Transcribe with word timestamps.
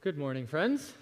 Good 0.00 0.16
morning, 0.16 0.46
friends. 0.46 0.92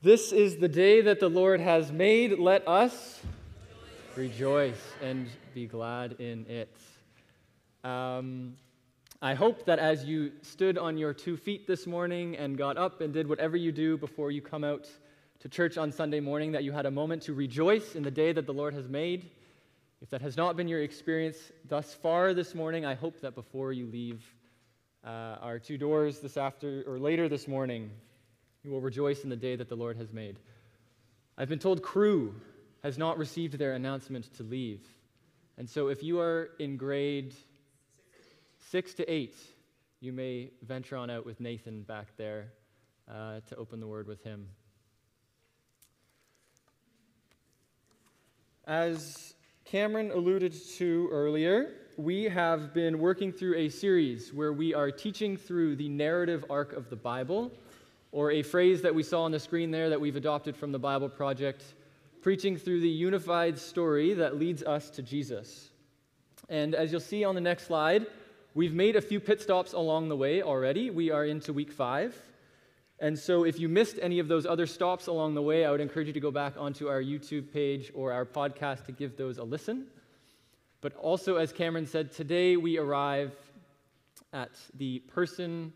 This 0.00 0.30
is 0.30 0.58
the 0.58 0.68
day 0.68 1.00
that 1.00 1.18
the 1.18 1.28
Lord 1.28 1.58
has 1.58 1.90
made. 1.90 2.38
Let 2.38 2.68
us 2.68 3.20
rejoice 4.14 4.80
and 5.02 5.28
be 5.54 5.66
glad 5.66 6.20
in 6.20 6.46
it. 6.46 6.72
Um, 7.82 8.54
I 9.20 9.34
hope 9.34 9.66
that 9.66 9.80
as 9.80 10.04
you 10.04 10.30
stood 10.42 10.78
on 10.78 10.96
your 10.96 11.12
two 11.12 11.36
feet 11.36 11.66
this 11.66 11.84
morning 11.84 12.36
and 12.36 12.56
got 12.56 12.76
up 12.76 13.00
and 13.00 13.12
did 13.12 13.28
whatever 13.28 13.56
you 13.56 13.72
do 13.72 13.96
before 13.96 14.30
you 14.30 14.40
come 14.40 14.62
out 14.62 14.88
to 15.40 15.48
church 15.48 15.76
on 15.76 15.90
Sunday 15.90 16.20
morning, 16.20 16.52
that 16.52 16.62
you 16.62 16.70
had 16.70 16.86
a 16.86 16.92
moment 16.92 17.22
to 17.22 17.34
rejoice 17.34 17.96
in 17.96 18.04
the 18.04 18.10
day 18.12 18.30
that 18.30 18.46
the 18.46 18.54
Lord 18.54 18.72
has 18.72 18.88
made. 18.88 19.30
If 20.00 20.10
that 20.10 20.22
has 20.22 20.36
not 20.36 20.56
been 20.56 20.68
your 20.68 20.82
experience 20.82 21.38
thus 21.68 21.92
far 21.92 22.34
this 22.34 22.54
morning, 22.54 22.86
I 22.86 22.94
hope 22.94 23.20
that 23.22 23.34
before 23.34 23.72
you 23.72 23.86
leave, 23.86 24.24
uh, 25.04 25.36
our 25.42 25.58
two 25.58 25.76
doors 25.76 26.20
this 26.20 26.36
after 26.36 26.82
or 26.86 26.98
later 26.98 27.28
this 27.28 27.46
morning. 27.46 27.90
You 28.62 28.70
will 28.70 28.80
rejoice 28.80 29.24
in 29.24 29.30
the 29.30 29.36
day 29.36 29.56
that 29.56 29.68
the 29.68 29.74
Lord 29.76 29.96
has 29.98 30.12
made. 30.12 30.38
I've 31.36 31.48
been 31.48 31.58
told 31.58 31.82
crew 31.82 32.34
has 32.82 32.96
not 32.96 33.18
received 33.18 33.58
their 33.58 33.74
announcement 33.74 34.32
to 34.36 34.42
leave. 34.42 34.80
And 35.58 35.68
so 35.68 35.88
if 35.88 36.02
you 36.02 36.20
are 36.20 36.50
in 36.58 36.76
grade 36.76 37.34
six 38.70 38.94
to 38.94 39.12
eight, 39.12 39.36
you 40.00 40.12
may 40.12 40.50
venture 40.62 40.96
on 40.96 41.10
out 41.10 41.26
with 41.26 41.40
Nathan 41.40 41.82
back 41.82 42.16
there 42.16 42.52
uh, 43.10 43.40
to 43.48 43.56
open 43.56 43.80
the 43.80 43.86
word 43.86 44.06
with 44.06 44.22
him. 44.22 44.48
As 48.66 49.34
Cameron 49.66 50.10
alluded 50.10 50.54
to 50.76 51.08
earlier, 51.12 51.70
we 51.96 52.24
have 52.24 52.74
been 52.74 52.98
working 52.98 53.30
through 53.30 53.56
a 53.56 53.68
series 53.68 54.32
where 54.32 54.52
we 54.52 54.74
are 54.74 54.90
teaching 54.90 55.36
through 55.36 55.76
the 55.76 55.88
narrative 55.88 56.44
arc 56.50 56.72
of 56.72 56.90
the 56.90 56.96
Bible, 56.96 57.52
or 58.10 58.32
a 58.32 58.42
phrase 58.42 58.82
that 58.82 58.94
we 58.94 59.02
saw 59.02 59.22
on 59.22 59.30
the 59.30 59.38
screen 59.38 59.70
there 59.70 59.88
that 59.90 60.00
we've 60.00 60.16
adopted 60.16 60.56
from 60.56 60.72
the 60.72 60.78
Bible 60.78 61.08
Project, 61.08 61.62
preaching 62.20 62.56
through 62.56 62.80
the 62.80 62.88
unified 62.88 63.58
story 63.58 64.14
that 64.14 64.38
leads 64.38 64.62
us 64.62 64.90
to 64.90 65.02
Jesus. 65.02 65.70
And 66.48 66.74
as 66.74 66.90
you'll 66.90 67.00
see 67.00 67.24
on 67.24 67.34
the 67.34 67.40
next 67.40 67.66
slide, 67.66 68.06
we've 68.54 68.74
made 68.74 68.96
a 68.96 69.00
few 69.00 69.20
pit 69.20 69.40
stops 69.40 69.72
along 69.72 70.08
the 70.08 70.16
way 70.16 70.42
already. 70.42 70.90
We 70.90 71.10
are 71.10 71.24
into 71.24 71.52
week 71.52 71.70
five. 71.70 72.16
And 72.98 73.18
so, 73.18 73.44
if 73.44 73.58
you 73.58 73.68
missed 73.68 73.98
any 74.00 74.18
of 74.18 74.28
those 74.28 74.46
other 74.46 74.66
stops 74.66 75.06
along 75.06 75.34
the 75.34 75.42
way, 75.42 75.64
I 75.64 75.70
would 75.70 75.80
encourage 75.80 76.06
you 76.06 76.12
to 76.12 76.20
go 76.20 76.30
back 76.30 76.54
onto 76.56 76.88
our 76.88 77.02
YouTube 77.02 77.52
page 77.52 77.90
or 77.94 78.12
our 78.12 78.24
podcast 78.24 78.86
to 78.86 78.92
give 78.92 79.16
those 79.16 79.38
a 79.38 79.44
listen. 79.44 79.86
But 80.84 80.96
also, 80.96 81.36
as 81.36 81.50
Cameron 81.50 81.86
said, 81.86 82.12
today 82.12 82.58
we 82.58 82.76
arrive 82.76 83.34
at 84.34 84.50
the 84.74 84.98
person 84.98 85.72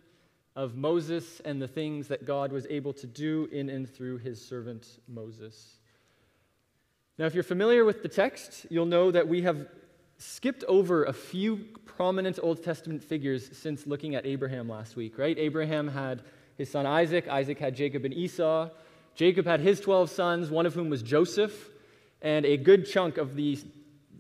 of 0.55 0.77
Moses 0.77 1.41
and 1.47 1.63
the 1.63 1.67
things 1.67 2.09
that 2.09 2.27
God 2.27 2.53
was 2.53 2.67
able 2.69 2.93
to 2.93 3.07
do 3.07 3.49
in 3.51 3.71
and 3.71 3.89
through 3.89 4.19
his 4.19 4.39
servant 4.39 5.01
Moses. 5.09 5.79
Now, 7.17 7.25
if 7.25 7.33
you're 7.33 7.43
familiar 7.43 7.87
with 7.87 8.03
the 8.03 8.09
text, 8.11 8.67
you'll 8.69 8.85
know 8.85 9.11
that 9.11 9.27
we 9.27 9.41
have 9.41 9.69
skipped 10.19 10.63
over 10.65 11.05
a 11.05 11.13
few 11.15 11.57
prominent 11.87 12.39
Old 12.43 12.63
Testament 12.63 13.03
figures 13.03 13.49
since 13.57 13.87
looking 13.87 14.15
at 14.15 14.27
Abraham 14.27 14.69
last 14.69 14.95
week, 14.95 15.17
right? 15.17 15.39
Abraham 15.39 15.89
had 15.89 16.21
his 16.59 16.71
son 16.71 16.85
Isaac, 16.85 17.27
Isaac 17.29 17.59
had 17.59 17.75
Jacob 17.75 18.05
and 18.05 18.13
Esau. 18.13 18.69
Jacob 19.15 19.47
had 19.47 19.61
his 19.61 19.81
12 19.81 20.11
sons, 20.11 20.51
one 20.51 20.67
of 20.67 20.75
whom 20.75 20.91
was 20.91 21.03
Joseph, 21.03 21.71
and 22.21 22.45
a 22.45 22.59
good 22.59 22.85
chunk 22.85 23.17
of 23.17 23.37
the 23.37 23.59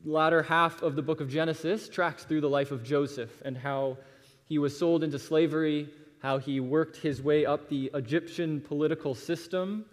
latter 0.04 0.42
half 0.42 0.82
of 0.82 0.96
the 0.96 1.02
book 1.02 1.20
of 1.20 1.28
Genesis 1.28 1.88
tracks 1.88 2.24
through 2.24 2.40
the 2.40 2.48
life 2.48 2.70
of 2.70 2.82
Joseph 2.82 3.30
and 3.44 3.56
how 3.56 3.98
he 4.44 4.58
was 4.58 4.76
sold 4.76 5.04
into 5.04 5.18
slavery, 5.18 5.88
how 6.20 6.38
he 6.38 6.60
worked 6.60 6.96
his 6.96 7.22
way 7.22 7.44
up 7.44 7.68
the 7.68 7.90
Egyptian 7.94 8.60
political 8.60 9.14
system, 9.14 9.84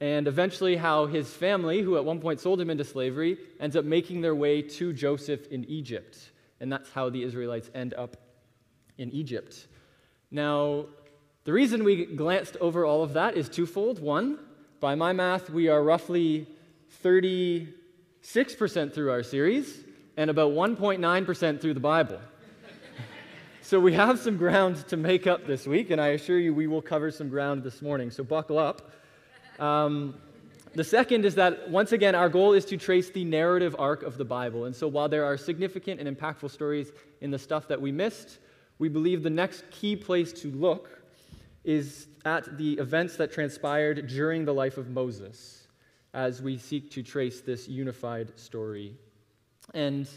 and 0.00 0.26
eventually 0.26 0.76
how 0.76 1.06
his 1.06 1.30
family, 1.30 1.82
who 1.82 1.96
at 1.96 2.04
one 2.04 2.20
point 2.20 2.40
sold 2.40 2.60
him 2.60 2.70
into 2.70 2.84
slavery, 2.84 3.38
ends 3.58 3.76
up 3.76 3.84
making 3.84 4.20
their 4.20 4.34
way 4.34 4.62
to 4.62 4.92
Joseph 4.92 5.46
in 5.48 5.64
Egypt. 5.66 6.18
And 6.60 6.72
that's 6.72 6.90
how 6.90 7.10
the 7.10 7.22
Israelites 7.22 7.70
end 7.74 7.94
up 7.94 8.16
in 8.98 9.10
Egypt. 9.10 9.66
Now, 10.30 10.86
the 11.44 11.52
reason 11.52 11.84
we 11.84 12.04
glanced 12.04 12.56
over 12.58 12.84
all 12.84 13.02
of 13.02 13.14
that 13.14 13.36
is 13.36 13.48
twofold. 13.48 14.00
One, 14.00 14.38
by 14.78 14.94
my 14.94 15.12
math, 15.12 15.50
we 15.50 15.68
are 15.68 15.82
roughly 15.82 16.46
30 17.02 17.74
6% 18.22 18.92
through 18.92 19.10
our 19.10 19.22
series, 19.22 19.82
and 20.16 20.28
about 20.28 20.52
1.9% 20.52 21.60
through 21.60 21.74
the 21.74 21.80
Bible. 21.80 22.20
so 23.62 23.80
we 23.80 23.94
have 23.94 24.18
some 24.18 24.36
ground 24.36 24.86
to 24.88 24.96
make 24.96 25.26
up 25.26 25.46
this 25.46 25.66
week, 25.66 25.90
and 25.90 26.00
I 26.00 26.08
assure 26.08 26.38
you 26.38 26.52
we 26.52 26.66
will 26.66 26.82
cover 26.82 27.10
some 27.10 27.30
ground 27.30 27.62
this 27.62 27.80
morning, 27.80 28.10
so 28.10 28.22
buckle 28.22 28.58
up. 28.58 28.92
Um, 29.58 30.14
the 30.74 30.84
second 30.84 31.24
is 31.24 31.34
that, 31.36 31.70
once 31.70 31.92
again, 31.92 32.14
our 32.14 32.28
goal 32.28 32.52
is 32.52 32.64
to 32.66 32.76
trace 32.76 33.10
the 33.10 33.24
narrative 33.24 33.74
arc 33.78 34.02
of 34.02 34.18
the 34.18 34.24
Bible. 34.24 34.66
And 34.66 34.76
so 34.76 34.86
while 34.86 35.08
there 35.08 35.24
are 35.24 35.36
significant 35.36 35.98
and 36.00 36.16
impactful 36.16 36.50
stories 36.50 36.92
in 37.22 37.30
the 37.30 37.38
stuff 37.38 37.66
that 37.68 37.80
we 37.80 37.90
missed, 37.90 38.38
we 38.78 38.88
believe 38.88 39.22
the 39.22 39.30
next 39.30 39.64
key 39.70 39.96
place 39.96 40.32
to 40.34 40.48
look 40.52 41.02
is 41.64 42.06
at 42.24 42.56
the 42.56 42.74
events 42.74 43.16
that 43.16 43.32
transpired 43.32 44.06
during 44.06 44.44
the 44.44 44.54
life 44.54 44.76
of 44.78 44.90
Moses 44.90 45.59
as 46.14 46.42
we 46.42 46.58
seek 46.58 46.90
to 46.90 47.02
trace 47.02 47.40
this 47.40 47.68
unified 47.68 48.38
story. 48.38 48.96
And 49.74 50.08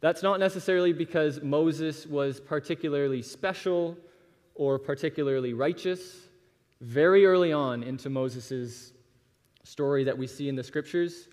that's 0.00 0.22
not 0.22 0.38
necessarily 0.38 0.92
because 0.92 1.42
Moses 1.42 2.06
was 2.06 2.40
particularly 2.40 3.22
special 3.22 3.96
or 4.54 4.78
particularly 4.78 5.54
righteous. 5.54 6.28
Very 6.80 7.24
early 7.24 7.52
on 7.52 7.82
into 7.82 8.10
Moses' 8.10 8.92
story 9.62 10.04
that 10.04 10.18
we 10.18 10.26
see 10.26 10.48
in 10.48 10.56
the 10.56 10.62
scriptures, 10.62 11.28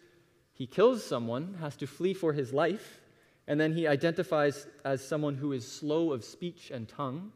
he 0.53 0.65
kills 0.65 1.03
someone, 1.03 1.55
has 1.59 1.75
to 1.77 1.87
flee 1.87 2.13
for 2.13 2.31
his 2.31 2.53
life, 2.53 3.01
and 3.47 3.59
then 3.59 3.73
he 3.73 3.87
identifies 3.87 4.67
as 4.85 5.05
someone 5.05 5.35
who 5.35 5.51
is 5.51 5.69
slow 5.69 6.13
of 6.13 6.23
speech 6.23 6.71
and 6.71 6.87
tongue. 6.87 7.31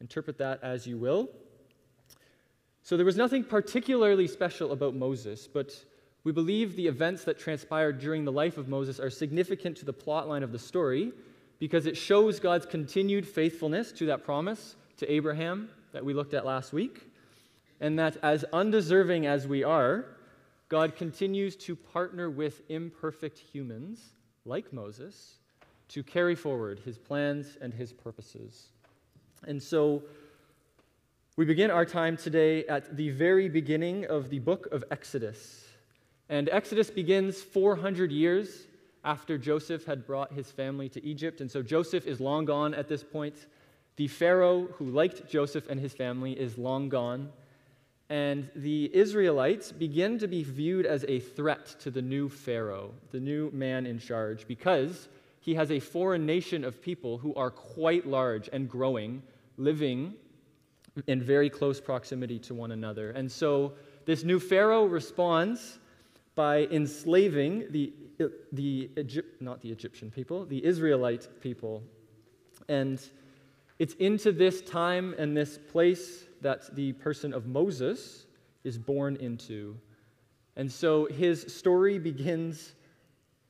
Interpret 0.00 0.36
that 0.38 0.60
as 0.62 0.86
you 0.86 0.98
will. 0.98 1.30
So 2.82 2.98
there 2.98 3.06
was 3.06 3.16
nothing 3.16 3.44
particularly 3.44 4.26
special 4.26 4.72
about 4.72 4.94
Moses, 4.94 5.46
but 5.46 5.72
we 6.24 6.32
believe 6.32 6.74
the 6.74 6.86
events 6.86 7.24
that 7.24 7.38
transpired 7.38 8.00
during 8.00 8.24
the 8.24 8.32
life 8.32 8.56
of 8.56 8.66
Moses 8.66 8.98
are 8.98 9.10
significant 9.10 9.76
to 9.76 9.84
the 9.84 9.92
plotline 9.92 10.42
of 10.42 10.52
the 10.52 10.58
story 10.58 11.12
because 11.58 11.86
it 11.86 11.96
shows 11.96 12.40
God's 12.40 12.66
continued 12.66 13.28
faithfulness 13.28 13.92
to 13.92 14.06
that 14.06 14.24
promise 14.24 14.76
to 14.96 15.12
Abraham 15.12 15.68
that 15.92 16.04
we 16.04 16.14
looked 16.14 16.34
at 16.34 16.44
last 16.44 16.72
week, 16.72 17.06
and 17.80 17.98
that 17.98 18.16
as 18.22 18.44
undeserving 18.52 19.26
as 19.26 19.46
we 19.46 19.62
are, 19.62 20.06
God 20.68 20.96
continues 20.96 21.54
to 21.56 21.76
partner 21.76 22.30
with 22.30 22.62
imperfect 22.68 23.38
humans 23.38 24.14
like 24.44 24.72
Moses 24.72 25.36
to 25.88 26.02
carry 26.02 26.34
forward 26.34 26.80
his 26.84 26.98
plans 26.98 27.58
and 27.60 27.72
his 27.72 27.92
purposes. 27.92 28.70
And 29.46 29.62
so 29.62 30.02
we 31.36 31.44
begin 31.44 31.70
our 31.70 31.84
time 31.84 32.16
today 32.16 32.64
at 32.66 32.96
the 32.96 33.10
very 33.10 33.48
beginning 33.48 34.06
of 34.06 34.30
the 34.30 34.38
book 34.38 34.68
of 34.72 34.82
Exodus. 34.90 35.63
And 36.34 36.48
Exodus 36.48 36.90
begins 36.90 37.40
400 37.40 38.10
years 38.10 38.66
after 39.04 39.38
Joseph 39.38 39.84
had 39.84 40.04
brought 40.04 40.32
his 40.32 40.50
family 40.50 40.88
to 40.88 41.04
Egypt. 41.06 41.40
And 41.40 41.48
so 41.48 41.62
Joseph 41.62 42.08
is 42.08 42.18
long 42.18 42.44
gone 42.44 42.74
at 42.74 42.88
this 42.88 43.04
point. 43.04 43.46
The 43.94 44.08
Pharaoh 44.08 44.66
who 44.74 44.86
liked 44.86 45.30
Joseph 45.30 45.70
and 45.70 45.78
his 45.78 45.92
family 45.92 46.32
is 46.32 46.58
long 46.58 46.88
gone. 46.88 47.30
And 48.08 48.50
the 48.56 48.90
Israelites 48.92 49.70
begin 49.70 50.18
to 50.18 50.26
be 50.26 50.42
viewed 50.42 50.86
as 50.86 51.04
a 51.06 51.20
threat 51.20 51.66
to 51.78 51.92
the 51.92 52.02
new 52.02 52.28
Pharaoh, 52.28 52.90
the 53.12 53.20
new 53.20 53.52
man 53.52 53.86
in 53.86 54.00
charge, 54.00 54.48
because 54.48 55.08
he 55.38 55.54
has 55.54 55.70
a 55.70 55.78
foreign 55.78 56.26
nation 56.26 56.64
of 56.64 56.82
people 56.82 57.16
who 57.16 57.32
are 57.36 57.52
quite 57.52 58.08
large 58.08 58.50
and 58.52 58.68
growing, 58.68 59.22
living 59.56 60.14
in 61.06 61.22
very 61.22 61.48
close 61.48 61.80
proximity 61.80 62.40
to 62.40 62.54
one 62.54 62.72
another. 62.72 63.12
And 63.12 63.30
so 63.30 63.74
this 64.04 64.24
new 64.24 64.40
Pharaoh 64.40 64.86
responds 64.86 65.78
by 66.34 66.64
enslaving 66.70 67.66
the, 67.70 67.92
the 68.52 68.90
Egypt, 68.96 69.40
not 69.40 69.60
the 69.62 69.70
Egyptian 69.70 70.10
people, 70.10 70.44
the 70.44 70.64
Israelite 70.64 71.28
people. 71.40 71.82
And 72.68 73.00
it's 73.78 73.94
into 73.94 74.32
this 74.32 74.60
time 74.62 75.14
and 75.18 75.36
this 75.36 75.58
place 75.58 76.24
that 76.40 76.74
the 76.74 76.92
person 76.94 77.32
of 77.32 77.46
Moses 77.46 78.26
is 78.64 78.78
born 78.78 79.16
into. 79.16 79.76
And 80.56 80.70
so 80.70 81.06
his 81.06 81.42
story 81.54 81.98
begins 81.98 82.74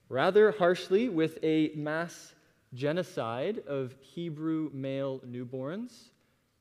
rather 0.08 0.52
harshly 0.52 1.08
with 1.08 1.38
a 1.42 1.70
mass 1.74 2.34
genocide 2.72 3.62
of 3.66 3.94
Hebrew 4.00 4.70
male 4.72 5.20
newborns. 5.26 6.10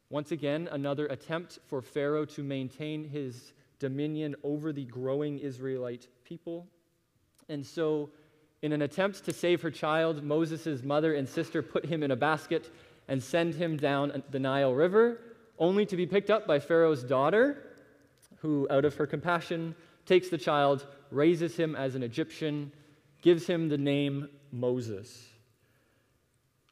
Once 0.09 0.31
again, 0.31 0.69
another 0.71 1.07
attempt 1.07 1.59
for 1.65 1.81
Pharaoh 1.81 2.25
to 2.25 2.43
maintain 2.43 3.07
his 3.07 3.53
dominion 3.83 4.33
over 4.43 4.71
the 4.71 4.85
growing 4.85 5.39
Israelite 5.39 6.07
people. 6.23 6.65
And 7.49 7.65
so, 7.65 8.11
in 8.61 8.71
an 8.71 8.81
attempt 8.81 9.25
to 9.25 9.33
save 9.33 9.61
her 9.61 9.69
child, 9.69 10.23
Moses' 10.23 10.81
mother 10.83 11.13
and 11.15 11.27
sister 11.27 11.61
put 11.61 11.85
him 11.85 12.01
in 12.01 12.11
a 12.11 12.15
basket 12.15 12.71
and 13.09 13.21
send 13.21 13.55
him 13.55 13.75
down 13.75 14.23
the 14.31 14.39
Nile 14.39 14.73
River, 14.73 15.19
only 15.59 15.85
to 15.85 15.97
be 15.97 16.05
picked 16.05 16.29
up 16.29 16.47
by 16.47 16.59
Pharaoh's 16.59 17.03
daughter, 17.03 17.57
who, 18.37 18.65
out 18.69 18.85
of 18.85 18.95
her 18.95 19.05
compassion, 19.05 19.75
takes 20.05 20.29
the 20.29 20.37
child, 20.37 20.87
raises 21.11 21.57
him 21.57 21.75
as 21.75 21.95
an 21.95 22.03
Egyptian, 22.03 22.71
gives 23.21 23.45
him 23.45 23.67
the 23.67 23.77
name 23.77 24.29
Moses. 24.49 25.27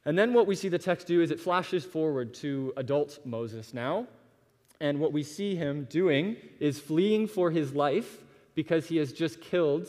And 0.06 0.18
then 0.18 0.32
what 0.32 0.46
we 0.46 0.54
see 0.54 0.70
the 0.70 0.78
text 0.78 1.06
do 1.06 1.20
is 1.20 1.30
it 1.30 1.40
flashes 1.40 1.84
forward 1.84 2.32
to 2.36 2.72
adult 2.78 3.18
Moses 3.26 3.74
now. 3.74 4.06
And 4.82 4.98
what 4.98 5.12
we 5.12 5.22
see 5.22 5.54
him 5.54 5.84
doing 5.84 6.36
is 6.58 6.80
fleeing 6.80 7.28
for 7.28 7.52
his 7.52 7.72
life 7.72 8.18
because 8.56 8.88
he 8.88 8.96
has 8.96 9.12
just 9.12 9.40
killed 9.40 9.88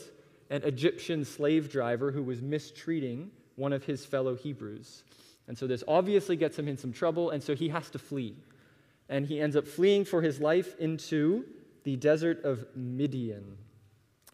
an 0.52 0.62
Egyptian 0.64 1.26
slave 1.26 1.72
driver 1.72 2.12
who 2.12 2.22
was 2.22 2.44
mistreating 2.44 3.32
one 3.56 3.74
of 3.74 3.84
his 3.86 4.06
fellow 4.06 4.36
Hebrews. 4.36 5.04
And 5.48 5.58
so 5.58 5.66
this 5.66 5.84
obviously 5.88 6.36
gets 6.36 6.60
him 6.60 6.68
in 6.68 6.78
some 6.78 6.94
trouble, 6.94 7.32
and 7.32 7.42
so 7.42 7.56
he 7.56 7.70
has 7.70 7.90
to 7.90 7.98
flee. 7.98 8.36
And 9.10 9.26
he 9.26 9.42
ends 9.42 9.56
up 9.56 9.68
fleeing 9.68 10.06
for 10.06 10.22
his 10.22 10.40
life 10.40 10.78
into 10.78 11.44
the 11.86 11.96
desert 11.96 12.46
of 12.46 12.64
Midian. 12.76 13.58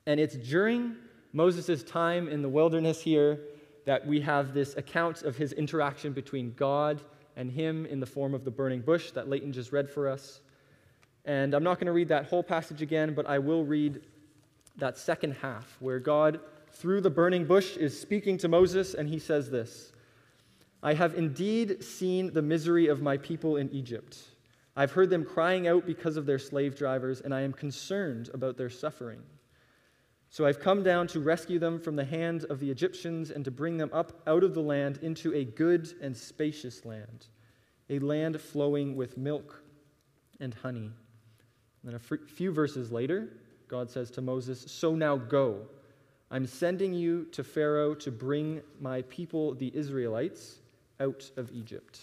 And 0.07 0.19
it's 0.19 0.35
during 0.35 0.97
Moses' 1.31 1.83
time 1.83 2.27
in 2.27 2.41
the 2.41 2.49
wilderness 2.49 3.01
here 3.01 3.39
that 3.85 4.05
we 4.05 4.19
have 4.19 4.53
this 4.53 4.75
account 4.75 5.21
of 5.21 5.37
his 5.37 5.53
interaction 5.53 6.11
between 6.11 6.53
God 6.55 7.01
and 7.37 7.49
him 7.49 7.85
in 7.85 8.01
the 8.01 8.05
form 8.05 8.33
of 8.33 8.43
the 8.43 8.51
burning 8.51 8.81
bush 8.81 9.11
that 9.11 9.29
Leighton 9.29 9.53
just 9.53 9.71
read 9.71 9.89
for 9.89 10.09
us. 10.09 10.41
And 11.29 11.53
I'm 11.53 11.63
not 11.63 11.75
going 11.75 11.85
to 11.85 11.91
read 11.91 12.07
that 12.07 12.25
whole 12.25 12.41
passage 12.41 12.81
again, 12.81 13.13
but 13.13 13.27
I 13.27 13.37
will 13.37 13.63
read 13.63 14.01
that 14.77 14.97
second 14.97 15.33
half 15.33 15.77
where 15.79 15.99
God, 15.99 16.39
through 16.71 17.01
the 17.01 17.11
burning 17.11 17.45
bush, 17.45 17.77
is 17.77 17.97
speaking 17.97 18.35
to 18.39 18.47
Moses, 18.47 18.95
and 18.95 19.07
he 19.07 19.19
says 19.19 19.51
this 19.51 19.91
I 20.81 20.95
have 20.95 21.13
indeed 21.13 21.83
seen 21.83 22.33
the 22.33 22.41
misery 22.41 22.87
of 22.87 23.03
my 23.03 23.15
people 23.15 23.57
in 23.57 23.69
Egypt. 23.69 24.17
I've 24.75 24.91
heard 24.91 25.11
them 25.11 25.23
crying 25.23 25.67
out 25.67 25.85
because 25.85 26.17
of 26.17 26.25
their 26.25 26.39
slave 26.39 26.75
drivers, 26.75 27.21
and 27.21 27.31
I 27.31 27.41
am 27.41 27.53
concerned 27.53 28.31
about 28.33 28.57
their 28.57 28.71
suffering. 28.71 29.21
So 30.31 30.47
I've 30.47 30.59
come 30.59 30.81
down 30.81 31.05
to 31.09 31.19
rescue 31.19 31.59
them 31.59 31.79
from 31.79 31.95
the 31.95 32.05
hand 32.05 32.45
of 32.45 32.59
the 32.59 32.71
Egyptians 32.71 33.29
and 33.29 33.45
to 33.45 33.51
bring 33.51 33.77
them 33.77 33.91
up 33.93 34.19
out 34.25 34.43
of 34.43 34.55
the 34.55 34.63
land 34.63 34.97
into 35.03 35.35
a 35.35 35.45
good 35.45 35.93
and 36.01 36.17
spacious 36.17 36.85
land, 36.85 37.27
a 37.87 37.99
land 37.99 38.41
flowing 38.41 38.95
with 38.95 39.15
milk 39.15 39.61
and 40.39 40.55
honey. 40.55 40.89
And 41.83 41.91
then 41.91 41.95
a 41.95 42.27
few 42.27 42.51
verses 42.51 42.91
later, 42.91 43.29
God 43.67 43.89
says 43.89 44.11
to 44.11 44.21
Moses, 44.21 44.63
So 44.67 44.95
now 44.95 45.15
go. 45.15 45.67
I'm 46.31 46.45
sending 46.45 46.93
you 46.93 47.25
to 47.31 47.43
Pharaoh 47.43 47.95
to 47.95 48.11
bring 48.11 48.61
my 48.79 49.01
people, 49.03 49.55
the 49.55 49.71
Israelites, 49.73 50.59
out 50.99 51.29
of 51.37 51.51
Egypt. 51.51 52.01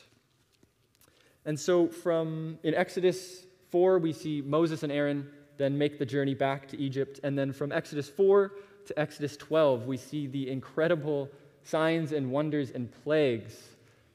And 1.44 1.58
so, 1.58 1.87
from 1.87 2.58
in 2.64 2.75
Exodus 2.75 3.46
4, 3.70 3.99
we 3.99 4.12
see 4.12 4.43
Moses 4.43 4.82
and 4.82 4.90
Aaron 4.90 5.28
then 5.58 5.79
make 5.79 5.99
the 5.99 6.06
journey 6.06 6.34
back 6.34 6.69
to 6.69 6.79
Egypt. 6.79 7.20
And 7.22 7.38
then 7.38 7.52
from 7.52 7.72
Exodus 7.72 8.08
4 8.08 8.52
to 8.87 8.99
Exodus 8.99 9.37
12, 9.37 9.87
we 9.87 9.96
see 9.96 10.26
the 10.26 10.50
incredible 10.50 11.31
signs 11.62 12.12
and 12.12 12.31
wonders 12.31 12.70
and 12.70 12.90
plagues 13.05 13.56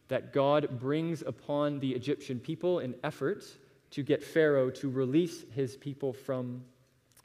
that 0.08 0.34
God 0.34 0.80
brings 0.80 1.22
upon 1.22 1.80
the 1.80 1.92
Egyptian 1.92 2.40
people 2.40 2.80
in 2.80 2.96
effort 3.04 3.46
to 3.92 4.04
get 4.04 4.24
Pharaoh 4.24 4.70
to 4.72 4.90
release 4.90 5.44
his 5.54 5.78
people 5.78 6.14
from 6.14 6.64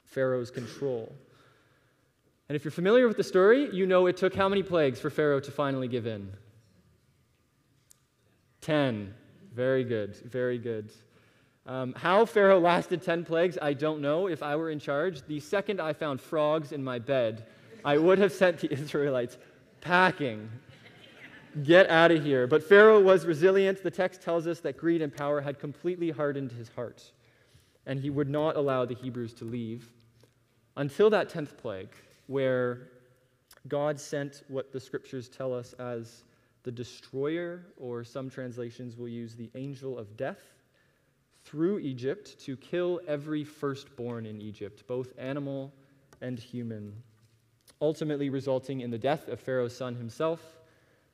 Pharaoh's 0.05 0.51
control. 0.51 1.13
And 2.49 2.55
if 2.55 2.63
you're 2.63 2.71
familiar 2.71 3.07
with 3.07 3.17
the 3.17 3.23
story, 3.23 3.69
you 3.73 3.85
know 3.85 4.05
it 4.07 4.17
took 4.17 4.33
how 4.33 4.47
many 4.47 4.63
plagues 4.63 4.99
for 4.99 5.09
Pharaoh 5.09 5.39
to 5.41 5.51
finally 5.51 5.87
give 5.87 6.07
in? 6.07 6.31
Ten. 8.61 9.13
Very 9.53 9.83
good, 9.83 10.15
very 10.17 10.57
good. 10.57 10.91
Um, 11.65 11.93
how 11.97 12.25
Pharaoh 12.25 12.59
lasted 12.59 13.01
10 13.01 13.25
plagues, 13.25 13.57
I 13.61 13.73
don't 13.73 14.01
know. 14.01 14.27
If 14.27 14.41
I 14.41 14.55
were 14.55 14.69
in 14.69 14.79
charge, 14.79 15.21
the 15.27 15.39
second 15.39 15.81
I 15.81 15.91
found 15.91 16.21
frogs 16.21 16.71
in 16.71 16.81
my 16.83 16.99
bed, 16.99 17.45
I 17.83 17.97
would 17.97 18.19
have 18.19 18.31
sent 18.31 18.59
the 18.59 18.71
Israelites 18.79 19.37
packing. 19.81 20.49
Get 21.63 21.89
out 21.89 22.11
of 22.11 22.23
here. 22.23 22.45
But 22.45 22.63
Pharaoh 22.63 23.01
was 23.01 23.25
resilient. 23.25 23.81
The 23.81 23.91
text 23.91 24.21
tells 24.21 24.47
us 24.47 24.59
that 24.61 24.77
greed 24.77 25.01
and 25.01 25.15
power 25.15 25.41
had 25.41 25.59
completely 25.59 26.11
hardened 26.11 26.51
his 26.51 26.69
heart, 26.69 27.11
and 27.85 27.99
he 27.99 28.09
would 28.09 28.29
not 28.29 28.55
allow 28.55 28.85
the 28.85 28.95
Hebrews 28.95 29.33
to 29.35 29.45
leave 29.45 29.91
until 30.75 31.09
that 31.09 31.29
10th 31.29 31.57
plague, 31.57 31.89
where 32.27 32.89
God 33.67 33.99
sent 33.99 34.43
what 34.47 34.71
the 34.71 34.79
scriptures 34.79 35.27
tell 35.27 35.53
us 35.53 35.73
as 35.73 36.23
the 36.63 36.71
destroyer, 36.71 37.65
or 37.77 38.03
some 38.03 38.29
translations 38.29 38.97
will 38.97 39.07
use 39.07 39.35
the 39.35 39.49
angel 39.55 39.97
of 39.97 40.17
death 40.17 40.41
through 41.45 41.79
Egypt 41.79 42.37
to 42.41 42.57
kill 42.57 42.99
every 43.07 43.43
firstborn 43.43 44.25
in 44.25 44.41
Egypt, 44.41 44.83
both 44.85 45.13
animal 45.17 45.73
and 46.21 46.37
human, 46.37 46.93
ultimately 47.81 48.29
resulting 48.29 48.81
in 48.81 48.91
the 48.91 48.97
death 48.97 49.29
of 49.29 49.39
Pharaoh's 49.39 49.75
son 49.75 49.95
himself, 49.95 50.57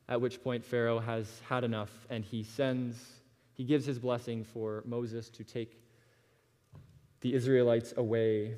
at 0.09 0.19
which 0.19 0.43
point 0.43 0.65
Pharaoh 0.65 0.99
has 0.99 1.41
had 1.47 1.63
enough 1.63 1.91
and 2.09 2.23
he 2.23 2.43
sends, 2.43 2.97
he 3.53 3.63
gives 3.63 3.85
his 3.85 3.99
blessing 3.99 4.43
for 4.43 4.83
Moses 4.85 5.29
to 5.29 5.43
take 5.43 5.79
the 7.21 7.33
Israelites 7.33 7.93
away. 7.97 8.57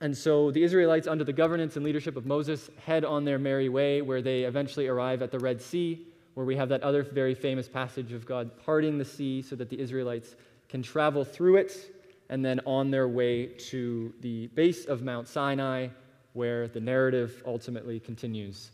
And 0.00 0.16
so 0.16 0.50
the 0.50 0.62
Israelites, 0.62 1.06
under 1.06 1.24
the 1.24 1.32
governance 1.32 1.76
and 1.76 1.84
leadership 1.84 2.16
of 2.16 2.26
Moses, 2.26 2.70
head 2.84 3.04
on 3.04 3.24
their 3.24 3.38
merry 3.38 3.68
way, 3.68 4.02
where 4.02 4.22
they 4.22 4.42
eventually 4.42 4.88
arrive 4.88 5.22
at 5.22 5.30
the 5.30 5.38
Red 5.38 5.60
Sea, 5.60 6.06
where 6.34 6.46
we 6.46 6.56
have 6.56 6.70
that 6.70 6.82
other 6.82 7.02
very 7.02 7.34
famous 7.34 7.68
passage 7.68 8.12
of 8.12 8.26
God 8.26 8.50
parting 8.64 8.98
the 8.98 9.04
sea 9.04 9.42
so 9.42 9.54
that 9.56 9.68
the 9.68 9.78
Israelites 9.78 10.34
can 10.68 10.82
travel 10.82 11.24
through 11.24 11.56
it 11.56 11.94
and 12.30 12.44
then 12.44 12.60
on 12.64 12.90
their 12.90 13.06
way 13.06 13.46
to 13.46 14.12
the 14.22 14.46
base 14.48 14.86
of 14.86 15.02
Mount 15.02 15.28
Sinai, 15.28 15.88
where 16.32 16.66
the 16.66 16.80
narrative 16.80 17.42
ultimately 17.46 18.00
continues. 18.00 18.70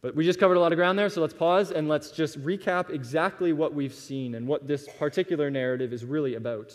But 0.00 0.14
we 0.14 0.24
just 0.24 0.38
covered 0.38 0.56
a 0.56 0.60
lot 0.60 0.72
of 0.72 0.76
ground 0.76 0.98
there, 0.98 1.08
so 1.08 1.20
let's 1.20 1.34
pause 1.34 1.72
and 1.72 1.88
let's 1.88 2.12
just 2.12 2.40
recap 2.42 2.90
exactly 2.90 3.52
what 3.52 3.74
we've 3.74 3.94
seen 3.94 4.36
and 4.36 4.46
what 4.46 4.66
this 4.66 4.88
particular 4.98 5.50
narrative 5.50 5.92
is 5.92 6.04
really 6.04 6.36
about. 6.36 6.72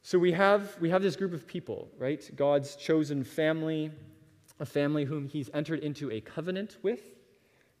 So 0.00 0.18
we 0.18 0.32
have, 0.32 0.76
we 0.80 0.88
have 0.88 1.02
this 1.02 1.14
group 1.14 1.32
of 1.32 1.46
people, 1.46 1.88
right? 1.98 2.28
God's 2.34 2.74
chosen 2.74 3.22
family, 3.22 3.90
a 4.60 4.66
family 4.66 5.04
whom 5.04 5.28
he's 5.28 5.50
entered 5.52 5.80
into 5.80 6.10
a 6.10 6.20
covenant 6.20 6.78
with, 6.82 7.02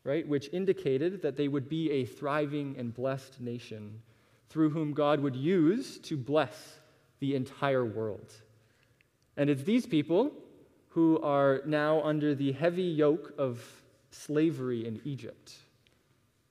right? 0.04 0.26
Which 0.28 0.50
indicated 0.52 1.22
that 1.22 1.36
they 1.36 1.48
would 1.48 1.68
be 1.68 1.90
a 1.90 2.04
thriving 2.04 2.76
and 2.78 2.92
blessed 2.92 3.40
nation 3.40 4.02
through 4.50 4.70
whom 4.70 4.92
God 4.92 5.20
would 5.20 5.34
use 5.34 5.98
to 6.00 6.16
bless 6.16 6.78
the 7.20 7.34
entire 7.34 7.84
world. 7.84 8.32
And 9.38 9.48
it's 9.48 9.62
these 9.62 9.86
people 9.86 10.32
who 10.94 11.20
are 11.22 11.62
now 11.64 12.02
under 12.02 12.34
the 12.34 12.52
heavy 12.52 12.82
yoke 12.82 13.32
of 13.38 13.62
slavery 14.10 14.86
in 14.86 15.00
Egypt. 15.04 15.54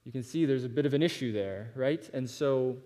You 0.04 0.12
can 0.12 0.24
see 0.24 0.46
there's 0.46 0.64
a 0.64 0.70
bit 0.70 0.86
of 0.88 0.96
an 0.96 1.04
issue 1.04 1.32
there, 1.32 1.72
right? 1.76 2.10
And 2.14 2.28
so, 2.28 2.78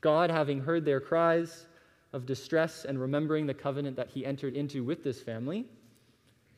God, 0.00 0.30
having 0.30 0.60
heard 0.60 0.84
their 0.84 1.00
cries 1.00 1.66
of 2.12 2.24
distress 2.24 2.84
and 2.84 3.00
remembering 3.00 3.46
the 3.46 3.54
covenant 3.54 3.96
that 3.96 4.08
he 4.08 4.24
entered 4.24 4.54
into 4.54 4.84
with 4.84 5.02
this 5.02 5.20
family, 5.20 5.66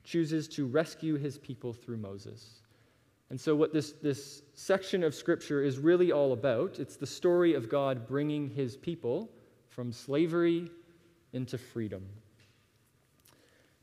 chooses 0.05 0.47
to 0.49 0.67
rescue 0.67 1.17
his 1.17 1.39
people 1.39 1.73
through 1.73 1.97
Moses. 1.97 2.61
And 3.31 3.41
so, 3.41 3.57
what 3.57 3.73
this, 3.73 3.93
this 3.93 4.43
section 4.55 5.03
of 5.03 5.15
Scripture 5.15 5.63
is 5.63 5.79
really 5.79 6.13
all 6.13 6.35
about, 6.35 6.79
it's 6.79 6.97
the 6.97 7.07
story 7.07 7.55
of 7.55 7.71
God 7.71 8.07
bringing 8.07 8.51
his 8.51 8.77
people 8.77 9.31
from 9.69 9.91
slavery 9.91 10.71
into 11.33 11.57
freedom. 11.57 12.03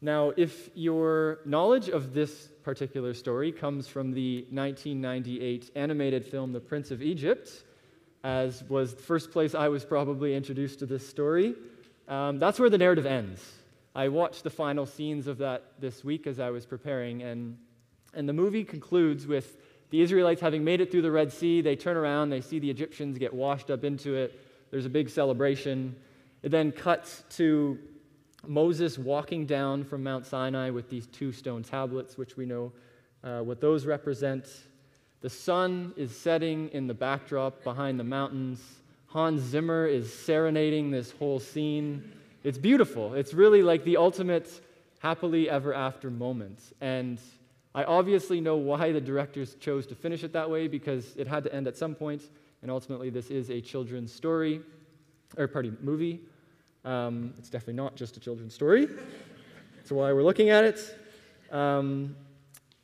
Now, 0.01 0.33
if 0.35 0.69
your 0.75 1.39
knowledge 1.45 1.89
of 1.89 2.13
this 2.13 2.49
particular 2.63 3.13
story 3.13 3.51
comes 3.51 3.87
from 3.87 4.11
the 4.11 4.45
1998 4.51 5.71
animated 5.75 6.25
film 6.25 6.51
The 6.51 6.59
Prince 6.59 6.91
of 6.91 7.01
Egypt, 7.01 7.63
as 8.23 8.63
was 8.65 8.95
the 8.95 9.03
first 9.03 9.31
place 9.31 9.55
I 9.55 9.67
was 9.69 9.85
probably 9.85 10.35
introduced 10.35 10.79
to 10.79 10.85
this 10.85 11.07
story, 11.07 11.55
um, 12.07 12.39
that's 12.39 12.59
where 12.59 12.69
the 12.69 12.77
narrative 12.77 13.05
ends. 13.05 13.41
I 13.95 14.09
watched 14.09 14.43
the 14.43 14.49
final 14.49 14.85
scenes 14.85 15.27
of 15.27 15.37
that 15.37 15.79
this 15.79 16.03
week 16.03 16.27
as 16.27 16.39
I 16.39 16.49
was 16.49 16.65
preparing, 16.65 17.23
and 17.23 17.57
and 18.15 18.27
the 18.29 18.33
movie 18.33 18.63
concludes 18.63 19.27
with 19.27 19.57
the 19.89 20.01
Israelites 20.01 20.41
having 20.41 20.63
made 20.63 20.81
it 20.81 20.89
through 20.89 21.03
the 21.03 21.11
Red 21.11 21.31
Sea. 21.31 21.61
They 21.61 21.75
turn 21.75 21.97
around, 21.97 22.29
they 22.29 22.41
see 22.41 22.59
the 22.59 22.69
Egyptians 22.69 23.17
get 23.17 23.33
washed 23.33 23.69
up 23.69 23.83
into 23.83 24.15
it. 24.15 24.39
There's 24.71 24.85
a 24.85 24.89
big 24.89 25.09
celebration. 25.09 25.95
It 26.41 26.49
then 26.49 26.71
cuts 26.71 27.23
to 27.31 27.77
Moses 28.47 28.97
walking 28.97 29.45
down 29.45 29.83
from 29.83 30.03
Mount 30.03 30.25
Sinai 30.25 30.69
with 30.69 30.89
these 30.89 31.07
two 31.07 31.31
stone 31.31 31.63
tablets, 31.63 32.17
which 32.17 32.37
we 32.37 32.45
know 32.45 32.71
uh, 33.23 33.41
what 33.41 33.61
those 33.61 33.85
represent. 33.85 34.47
The 35.21 35.29
sun 35.29 35.93
is 35.97 36.15
setting 36.15 36.69
in 36.69 36.87
the 36.87 36.93
backdrop 36.93 37.63
behind 37.63 37.99
the 37.99 38.03
mountains. 38.03 38.61
Hans 39.07 39.41
Zimmer 39.41 39.87
is 39.87 40.13
serenading 40.13 40.91
this 40.91 41.11
whole 41.11 41.39
scene. 41.39 42.11
It's 42.43 42.57
beautiful. 42.57 43.13
It's 43.13 43.33
really 43.33 43.61
like 43.61 43.83
the 43.83 43.97
ultimate 43.97 44.61
happily 44.99 45.49
ever 45.49 45.73
after 45.73 46.09
moment. 46.09 46.59
And 46.81 47.19
I 47.73 47.83
obviously 47.83 48.39
know 48.39 48.55
why 48.55 48.91
the 48.91 49.01
directors 49.01 49.55
chose 49.55 49.85
to 49.87 49.95
finish 49.95 50.23
it 50.23 50.33
that 50.33 50.49
way 50.49 50.67
because 50.67 51.15
it 51.15 51.27
had 51.27 51.43
to 51.43 51.53
end 51.53 51.67
at 51.67 51.75
some 51.75 51.93
point, 51.93 52.21
and 52.61 52.71
ultimately 52.71 53.09
this 53.09 53.29
is 53.29 53.49
a 53.49 53.59
children's 53.59 54.13
story, 54.13 54.61
or 55.37 55.47
pardon, 55.47 55.77
movie. 55.81 56.21
Um, 56.85 57.33
it's 57.39 57.49
definitely 57.49 57.73
not 57.73 57.95
just 57.95 58.15
a 58.15 58.19
children's 58.19 58.53
story. 58.53 58.87
That's 59.77 59.91
why 59.91 60.13
we're 60.13 60.23
looking 60.23 60.49
at 60.49 60.63
it. 60.63 60.99
Um, 61.51 62.15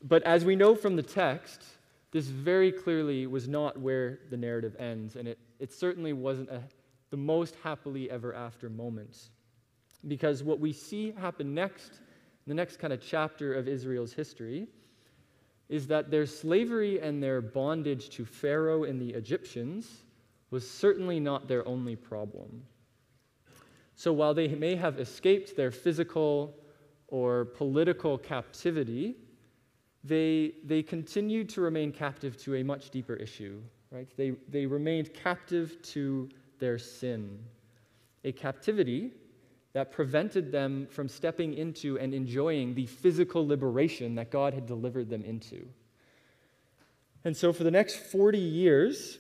but 0.04 0.24
as 0.24 0.44
we 0.44 0.56
know 0.56 0.76
from 0.76 0.96
the 0.96 1.04
text, 1.04 1.64
this 2.12 2.26
very 2.26 2.72
clearly 2.72 3.28
was 3.28 3.48
not 3.48 3.80
where 3.80 4.20
the 4.32 4.38
narrative 4.38 4.76
ends, 4.80 5.16
and 5.16 5.28
it, 5.28 5.38
it 5.60 5.72
certainly 5.72 6.14
wasn't 6.14 6.50
a, 6.50 6.62
the 7.12 7.18
most 7.18 7.56
happily 7.64 8.10
ever 8.10 8.34
after 8.34 8.70
moment. 8.70 9.30
Because 10.08 10.44
what 10.44 10.60
we 10.60 10.74
see 10.74 11.12
happen 11.12 11.54
next, 11.54 12.00
the 12.48 12.56
next 12.56 12.78
kind 12.78 12.92
of 12.92 13.02
chapter 13.02 13.54
of 13.54 13.68
Israel's 13.68 14.14
history, 14.14 14.68
is 15.70 15.86
that 15.88 16.10
their 16.10 16.26
slavery 16.26 17.00
and 17.00 17.22
their 17.22 17.40
bondage 17.40 18.10
to 18.10 18.26
Pharaoh 18.26 18.84
and 18.84 19.00
the 19.00 19.12
Egyptians 19.12 20.04
was 20.50 20.70
certainly 20.70 21.20
not 21.20 21.48
their 21.48 21.66
only 21.68 21.96
problem. 21.96 22.64
So 24.02 24.12
while 24.12 24.34
they 24.34 24.48
may 24.48 24.76
have 24.78 25.00
escaped 25.00 25.56
their 25.56 25.70
physical 25.70 26.56
or 27.08 27.46
political 27.46 28.18
captivity, 28.18 29.16
they, 30.04 30.54
they 30.64 30.82
continued 30.82 31.50
to 31.50 31.62
remain 31.62 31.92
captive 31.92 32.36
to 32.38 32.56
a 32.56 32.64
much 32.64 32.90
deeper 32.90 33.14
issue, 33.14 33.62
right? 33.92 34.08
They, 34.18 34.32
they 34.50 34.66
remained 34.66 35.14
captive 35.14 35.80
to 35.94 36.30
their 36.58 36.80
sin, 36.80 37.44
a 38.24 38.32
captivity 38.32 39.12
that 39.74 39.92
prevented 39.92 40.52
them 40.52 40.88
from 40.90 41.08
stepping 41.08 41.54
into 41.54 42.00
and 42.00 42.12
enjoying 42.12 42.74
the 42.74 42.88
physical 42.88 43.46
liberation 43.46 44.16
that 44.16 44.32
God 44.32 44.56
had 44.56 44.66
delivered 44.66 45.12
them 45.12 45.24
into. 45.24 45.68
And 47.24 47.38
so, 47.38 47.54
for 47.54 47.64
the 47.64 47.70
next 47.70 47.98
40 47.98 48.40
years 48.40 49.20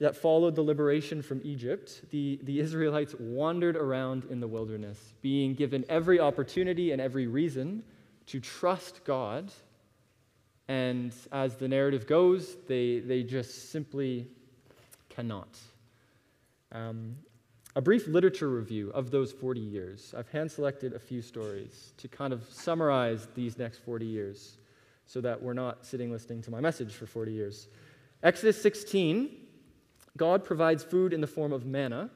that 0.00 0.16
followed 0.16 0.54
the 0.54 0.62
liberation 0.62 1.20
from 1.20 1.42
Egypt, 1.44 2.00
the, 2.10 2.40
the 2.42 2.58
Israelites 2.58 3.14
wandered 3.18 3.76
around 3.76 4.24
in 4.30 4.40
the 4.40 4.48
wilderness, 4.48 4.98
being 5.20 5.54
given 5.54 5.84
every 5.90 6.18
opportunity 6.18 6.90
and 6.90 7.00
every 7.00 7.26
reason 7.26 7.82
to 8.26 8.40
trust 8.40 9.04
God. 9.04 9.52
And 10.68 11.14
as 11.32 11.56
the 11.56 11.68
narrative 11.68 12.06
goes, 12.06 12.56
they, 12.66 13.00
they 13.00 13.22
just 13.22 13.70
simply 13.70 14.26
cannot. 15.10 15.58
Um, 16.72 17.16
a 17.76 17.82
brief 17.82 18.08
literature 18.08 18.48
review 18.48 18.90
of 18.90 19.10
those 19.10 19.32
40 19.32 19.60
years. 19.60 20.14
I've 20.16 20.28
hand 20.30 20.50
selected 20.50 20.94
a 20.94 20.98
few 20.98 21.20
stories 21.20 21.92
to 21.98 22.08
kind 22.08 22.32
of 22.32 22.48
summarize 22.50 23.28
these 23.34 23.58
next 23.58 23.78
40 23.78 24.06
years 24.06 24.56
so 25.04 25.20
that 25.20 25.42
we're 25.42 25.52
not 25.52 25.84
sitting 25.84 26.10
listening 26.10 26.40
to 26.42 26.50
my 26.50 26.60
message 26.60 26.94
for 26.94 27.04
40 27.04 27.32
years. 27.32 27.68
Exodus 28.22 28.60
16, 28.62 29.39
God 30.16 30.44
provides 30.44 30.82
food 30.82 31.12
in 31.12 31.20
the 31.20 31.26
form 31.26 31.52
of 31.52 31.64
manna, 31.64 32.10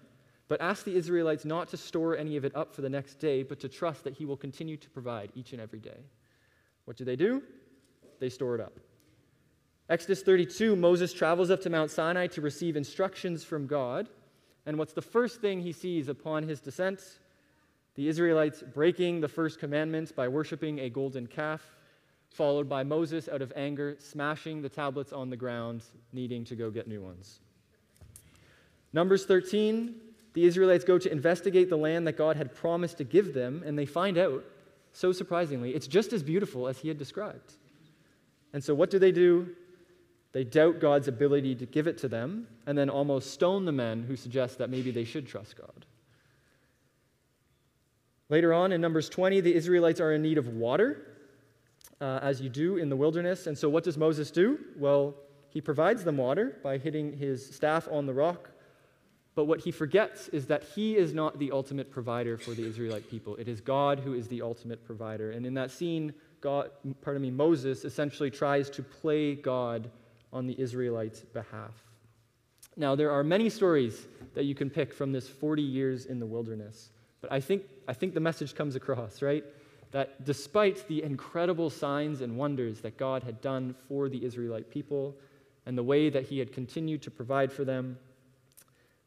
but 0.48 0.60
asks 0.60 0.84
the 0.84 0.94
Israelites 0.94 1.44
not 1.44 1.68
to 1.68 1.76
store 1.76 2.16
any 2.16 2.36
of 2.36 2.44
it 2.44 2.54
up 2.54 2.74
for 2.74 2.82
the 2.82 2.88
next 2.88 3.14
day, 3.14 3.42
but 3.42 3.60
to 3.60 3.68
trust 3.68 4.04
that 4.04 4.14
He 4.14 4.24
will 4.24 4.36
continue 4.36 4.76
to 4.76 4.90
provide 4.90 5.30
each 5.34 5.52
and 5.52 5.60
every 5.60 5.80
day. 5.80 6.00
What 6.84 6.96
do 6.96 7.04
they 7.04 7.16
do? 7.16 7.42
They 8.20 8.28
store 8.28 8.54
it 8.54 8.60
up. 8.60 8.78
Exodus 9.88 10.22
32, 10.22 10.76
Moses 10.76 11.12
travels 11.12 11.50
up 11.50 11.60
to 11.62 11.70
Mount 11.70 11.90
Sinai 11.90 12.26
to 12.28 12.40
receive 12.40 12.76
instructions 12.76 13.44
from 13.44 13.66
God. 13.66 14.08
And 14.66 14.78
what's 14.78 14.94
the 14.94 15.02
first 15.02 15.40
thing 15.42 15.60
he 15.60 15.72
sees 15.72 16.08
upon 16.08 16.42
his 16.44 16.60
descent? 16.60 17.00
The 17.94 18.08
Israelites 18.08 18.62
breaking 18.62 19.20
the 19.20 19.28
first 19.28 19.58
commandments 19.58 20.10
by 20.10 20.26
worshiping 20.26 20.80
a 20.80 20.88
golden 20.88 21.26
calf, 21.26 21.62
followed 22.30 22.68
by 22.68 22.82
Moses, 22.82 23.28
out 23.28 23.42
of 23.42 23.52
anger, 23.54 23.96
smashing 23.98 24.62
the 24.62 24.68
tablets 24.68 25.12
on 25.12 25.28
the 25.28 25.36
ground, 25.36 25.82
needing 26.12 26.44
to 26.44 26.56
go 26.56 26.70
get 26.70 26.88
new 26.88 27.02
ones. 27.02 27.40
Numbers 28.94 29.26
13, 29.26 29.96
the 30.34 30.44
Israelites 30.44 30.84
go 30.84 30.98
to 30.98 31.10
investigate 31.10 31.68
the 31.68 31.76
land 31.76 32.06
that 32.06 32.16
God 32.16 32.36
had 32.36 32.54
promised 32.54 32.98
to 32.98 33.04
give 33.04 33.34
them, 33.34 33.64
and 33.66 33.76
they 33.76 33.86
find 33.86 34.16
out, 34.16 34.44
so 34.92 35.10
surprisingly, 35.10 35.74
it's 35.74 35.88
just 35.88 36.12
as 36.12 36.22
beautiful 36.22 36.68
as 36.68 36.78
he 36.78 36.86
had 36.86 36.96
described. 36.96 37.54
And 38.52 38.62
so, 38.62 38.72
what 38.72 38.90
do 38.90 39.00
they 39.00 39.10
do? 39.10 39.48
They 40.30 40.44
doubt 40.44 40.78
God's 40.80 41.08
ability 41.08 41.56
to 41.56 41.66
give 41.66 41.88
it 41.88 41.98
to 41.98 42.08
them 42.08 42.46
and 42.66 42.78
then 42.78 42.88
almost 42.88 43.32
stone 43.32 43.64
the 43.64 43.72
men 43.72 44.04
who 44.04 44.16
suggest 44.16 44.58
that 44.58 44.70
maybe 44.70 44.92
they 44.92 45.04
should 45.04 45.26
trust 45.26 45.56
God. 45.56 45.86
Later 48.28 48.52
on 48.52 48.70
in 48.70 48.80
Numbers 48.80 49.08
20, 49.08 49.40
the 49.40 49.54
Israelites 49.54 50.00
are 50.00 50.12
in 50.12 50.22
need 50.22 50.38
of 50.38 50.48
water, 50.48 51.18
uh, 52.00 52.20
as 52.22 52.40
you 52.40 52.48
do 52.48 52.76
in 52.76 52.88
the 52.88 52.96
wilderness. 52.96 53.48
And 53.48 53.58
so, 53.58 53.68
what 53.68 53.82
does 53.82 53.98
Moses 53.98 54.30
do? 54.30 54.60
Well, 54.76 55.14
he 55.50 55.60
provides 55.60 56.04
them 56.04 56.16
water 56.16 56.58
by 56.62 56.78
hitting 56.78 57.16
his 57.16 57.54
staff 57.54 57.88
on 57.90 58.06
the 58.06 58.14
rock. 58.14 58.50
But 59.34 59.46
what 59.46 59.60
he 59.60 59.70
forgets 59.70 60.28
is 60.28 60.46
that 60.46 60.62
he 60.62 60.96
is 60.96 61.12
not 61.12 61.38
the 61.38 61.50
ultimate 61.50 61.90
provider 61.90 62.38
for 62.38 62.52
the 62.52 62.64
Israelite 62.64 63.10
people. 63.10 63.34
It 63.36 63.48
is 63.48 63.60
God 63.60 63.98
who 63.98 64.14
is 64.14 64.28
the 64.28 64.42
ultimate 64.42 64.84
provider. 64.84 65.32
And 65.32 65.44
in 65.44 65.54
that 65.54 65.70
scene, 65.70 66.14
God, 66.40 66.70
pardon 67.00 67.22
me, 67.22 67.30
Moses 67.30 67.84
essentially 67.84 68.30
tries 68.30 68.70
to 68.70 68.82
play 68.82 69.34
God 69.34 69.90
on 70.32 70.46
the 70.46 70.58
Israelites' 70.60 71.20
behalf. 71.20 71.72
Now, 72.76 72.94
there 72.94 73.10
are 73.10 73.22
many 73.22 73.48
stories 73.48 74.06
that 74.34 74.44
you 74.44 74.54
can 74.54 74.68
pick 74.68 74.92
from 74.92 75.12
this 75.12 75.28
40 75.28 75.62
years 75.62 76.06
in 76.06 76.18
the 76.18 76.26
wilderness, 76.26 76.90
but 77.20 77.32
I 77.32 77.40
think, 77.40 77.62
I 77.88 77.92
think 77.92 78.14
the 78.14 78.20
message 78.20 78.54
comes 78.54 78.74
across, 78.74 79.22
right? 79.22 79.44
That 79.92 80.24
despite 80.24 80.86
the 80.88 81.02
incredible 81.02 81.70
signs 81.70 82.20
and 82.20 82.36
wonders 82.36 82.80
that 82.80 82.96
God 82.96 83.22
had 83.22 83.40
done 83.40 83.74
for 83.88 84.08
the 84.08 84.24
Israelite 84.24 84.70
people 84.70 85.16
and 85.66 85.78
the 85.78 85.84
way 85.84 86.10
that 86.10 86.24
He 86.24 86.40
had 86.40 86.52
continued 86.52 87.00
to 87.02 87.10
provide 87.12 87.52
for 87.52 87.64
them, 87.64 87.96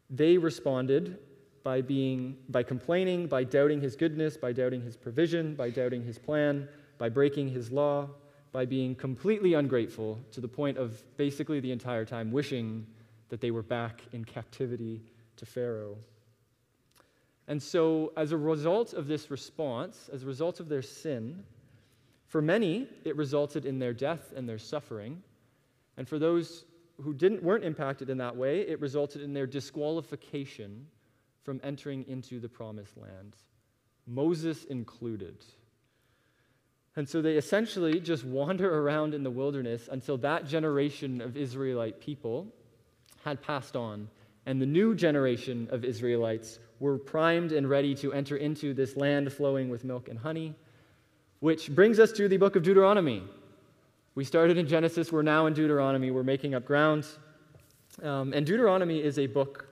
they 0.10 0.38
responded 0.38 1.20
by, 1.64 1.82
being, 1.82 2.38
by 2.50 2.64
complaining, 2.64 3.28
by 3.28 3.44
doubting 3.44 3.82
His 3.82 3.96
goodness, 3.96 4.38
by 4.38 4.54
doubting 4.54 4.82
His 4.82 4.96
provision, 4.96 5.56
by 5.56 5.70
doubting 5.70 6.04
His 6.04 6.18
plan, 6.18 6.68
by 6.98 7.10
breaking 7.10 7.50
His 7.50 7.72
law, 7.72 8.10
by 8.52 8.66
being 8.66 8.96
completely 8.96 9.54
ungrateful 9.54 10.20
to 10.32 10.42
the 10.42 10.48
point 10.48 10.78
of 10.78 11.04
basically 11.18 11.60
the 11.60 11.72
entire 11.72 12.06
time 12.06 12.32
wishing 12.32 12.88
that 13.30 13.42
they 13.42 13.52
were 13.52 13.62
back 13.62 14.02
in 14.14 14.24
captivity 14.24 15.02
to 15.36 15.46
Pharaoh. 15.46 15.98
And 17.50 17.62
so, 17.62 18.14
as 18.18 18.32
a 18.32 18.38
result 18.38 18.94
of 18.94 19.08
this 19.08 19.30
response, 19.32 20.10
as 20.12 20.24
a 20.24 20.26
result 20.26 20.60
of 20.60 20.70
their 20.70 20.82
sin, 20.82 21.44
for 22.28 22.42
many, 22.42 22.88
it 23.06 23.16
resulted 23.16 23.66
in 23.66 23.80
their 23.80 23.94
death 23.94 24.34
and 24.36 24.48
their 24.48 24.58
suffering. 24.58 25.22
And 25.96 26.08
for 26.08 26.20
those 26.20 26.66
who 27.02 27.14
didn't, 27.14 27.44
weren't 27.44 27.64
impacted 27.64 28.10
in 28.10 28.18
that 28.18 28.36
way, 28.36 28.62
it 28.62 28.80
resulted 28.82 29.22
in 29.22 29.34
their 29.34 29.48
disqualification 29.48 30.88
from 31.44 31.62
entering 31.64 32.06
into 32.08 32.40
the 32.40 32.50
promised 32.50 32.98
land, 32.98 33.36
Moses 34.06 34.66
included. 34.66 35.46
And 36.98 37.08
so 37.08 37.22
they 37.22 37.38
essentially 37.38 38.00
just 38.00 38.26
wander 38.26 38.82
around 38.82 39.14
in 39.14 39.24
the 39.24 39.30
wilderness 39.30 39.88
until 39.90 40.18
that 40.18 40.48
generation 40.48 41.22
of 41.22 41.38
Israelite 41.38 42.02
people 42.02 42.48
had 43.24 43.42
passed 43.42 43.76
on. 43.76 44.10
And 44.46 44.62
the 44.62 44.66
new 44.66 44.96
generation 44.96 45.68
of 45.72 45.86
Israelites 45.86 46.60
were 46.80 46.98
primed 46.98 47.52
and 47.52 47.70
ready 47.70 47.94
to 47.96 48.14
enter 48.14 48.38
into 48.38 48.74
this 48.74 48.96
land 48.98 49.32
flowing 49.32 49.70
with 49.70 49.84
milk 49.84 50.10
and 50.10 50.18
honey, 50.18 50.56
which 51.40 51.70
brings 51.70 52.00
us 52.00 52.12
to 52.14 52.28
the 52.28 52.38
book 52.38 52.56
of 52.56 52.64
Deuteronomy. 52.64 53.24
We 54.18 54.24
started 54.24 54.58
in 54.58 54.68
Genesis, 54.68 55.12
we're 55.12 55.22
now 55.22 55.46
in 55.46 55.54
Deuteronomy, 55.54 56.10
we're 56.10 56.24
making 56.24 56.56
up 56.56 56.66
ground. 56.66 57.06
Um, 58.02 58.34
and 58.34 58.48
Deuteronomy 58.48 59.00
is 59.00 59.20
a 59.20 59.28
book, 59.28 59.68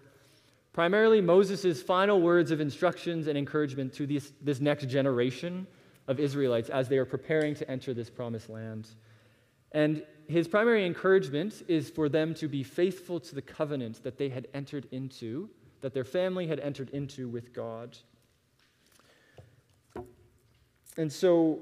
primarily 0.71 1.19
Moses' 1.19 1.81
final 1.81 2.21
words 2.21 2.51
of 2.51 2.61
instructions 2.61 3.25
and 3.25 3.39
encouragement 3.39 3.91
to 3.95 4.05
this, 4.05 4.33
this 4.43 4.61
next 4.61 4.87
generation 4.87 5.65
of 6.07 6.19
Israelites 6.19 6.69
as 6.69 6.87
they 6.87 6.99
are 6.99 7.05
preparing 7.05 7.55
to 7.55 7.67
enter 7.67 7.91
this 7.95 8.07
promised 8.11 8.47
land. 8.47 8.89
And 9.71 10.03
his 10.27 10.47
primary 10.47 10.85
encouragement 10.85 11.63
is 11.67 11.89
for 11.89 12.07
them 12.07 12.35
to 12.35 12.47
be 12.47 12.61
faithful 12.61 13.19
to 13.21 13.33
the 13.33 13.41
covenant 13.41 14.03
that 14.03 14.19
they 14.19 14.29
had 14.29 14.47
entered 14.53 14.87
into, 14.91 15.49
that 15.81 15.95
their 15.95 16.05
family 16.05 16.45
had 16.45 16.59
entered 16.59 16.91
into 16.91 17.27
with 17.27 17.51
God. 17.51 17.97
And 20.97 21.11
so, 21.11 21.61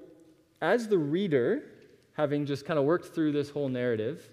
as 0.59 0.89
the 0.89 0.97
reader, 0.97 1.69
having 2.13 2.45
just 2.45 2.65
kind 2.65 2.79
of 2.79 2.85
worked 2.85 3.13
through 3.13 3.31
this 3.31 3.49
whole 3.49 3.69
narrative, 3.69 4.27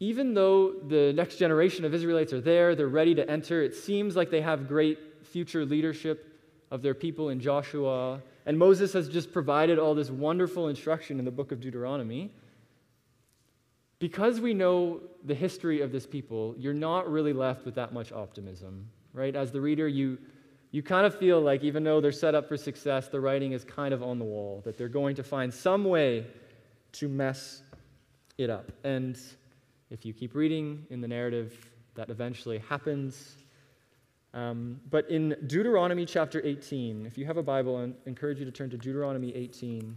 even 0.00 0.34
though 0.34 0.72
the 0.88 1.12
next 1.12 1.36
generation 1.36 1.84
of 1.84 1.94
Israelites 1.94 2.32
are 2.32 2.40
there, 2.40 2.74
they're 2.74 2.88
ready 2.88 3.14
to 3.14 3.30
enter, 3.30 3.62
it 3.62 3.74
seems 3.74 4.16
like 4.16 4.30
they 4.30 4.40
have 4.40 4.66
great 4.66 4.98
future 5.24 5.64
leadership 5.64 6.28
of 6.70 6.82
their 6.82 6.94
people 6.94 7.28
in 7.28 7.38
Joshua 7.38 8.20
and 8.46 8.58
Moses 8.58 8.92
has 8.92 9.08
just 9.08 9.32
provided 9.32 9.78
all 9.78 9.94
this 9.94 10.10
wonderful 10.10 10.68
instruction 10.68 11.18
in 11.18 11.24
the 11.24 11.30
book 11.30 11.52
of 11.52 11.60
Deuteronomy. 11.60 12.30
Because 13.98 14.40
we 14.40 14.52
know 14.52 15.00
the 15.24 15.34
history 15.34 15.80
of 15.80 15.92
this 15.92 16.06
people, 16.06 16.56
you're 16.58 16.74
not 16.74 17.10
really 17.10 17.32
left 17.32 17.64
with 17.64 17.76
that 17.76 17.92
much 17.92 18.10
optimism, 18.10 18.88
right? 19.12 19.36
As 19.36 19.52
the 19.52 19.60
reader, 19.60 19.86
you, 19.86 20.18
you 20.72 20.82
kind 20.82 21.06
of 21.06 21.16
feel 21.16 21.40
like 21.40 21.62
even 21.62 21.84
though 21.84 22.00
they're 22.00 22.10
set 22.10 22.34
up 22.34 22.48
for 22.48 22.56
success, 22.56 23.06
the 23.08 23.20
writing 23.20 23.52
is 23.52 23.64
kind 23.64 23.94
of 23.94 24.02
on 24.02 24.18
the 24.18 24.24
wall, 24.24 24.60
that 24.64 24.76
they're 24.76 24.88
going 24.88 25.14
to 25.16 25.22
find 25.22 25.54
some 25.54 25.84
way 25.84 26.26
to 26.92 27.08
mess 27.08 27.62
it 28.38 28.50
up. 28.50 28.72
And 28.84 29.18
if 29.90 30.04
you 30.04 30.12
keep 30.12 30.34
reading 30.34 30.86
in 30.90 31.00
the 31.00 31.08
narrative, 31.08 31.70
that 31.94 32.10
eventually 32.10 32.58
happens. 32.58 33.36
Um, 34.34 34.80
but 34.90 35.10
in 35.10 35.36
Deuteronomy 35.46 36.06
chapter 36.06 36.40
18, 36.44 37.06
if 37.06 37.18
you 37.18 37.26
have 37.26 37.36
a 37.36 37.42
Bible, 37.42 37.76
I 37.76 38.08
encourage 38.08 38.38
you 38.38 38.44
to 38.44 38.50
turn 38.50 38.70
to 38.70 38.78
Deuteronomy 38.78 39.34
18, 39.34 39.96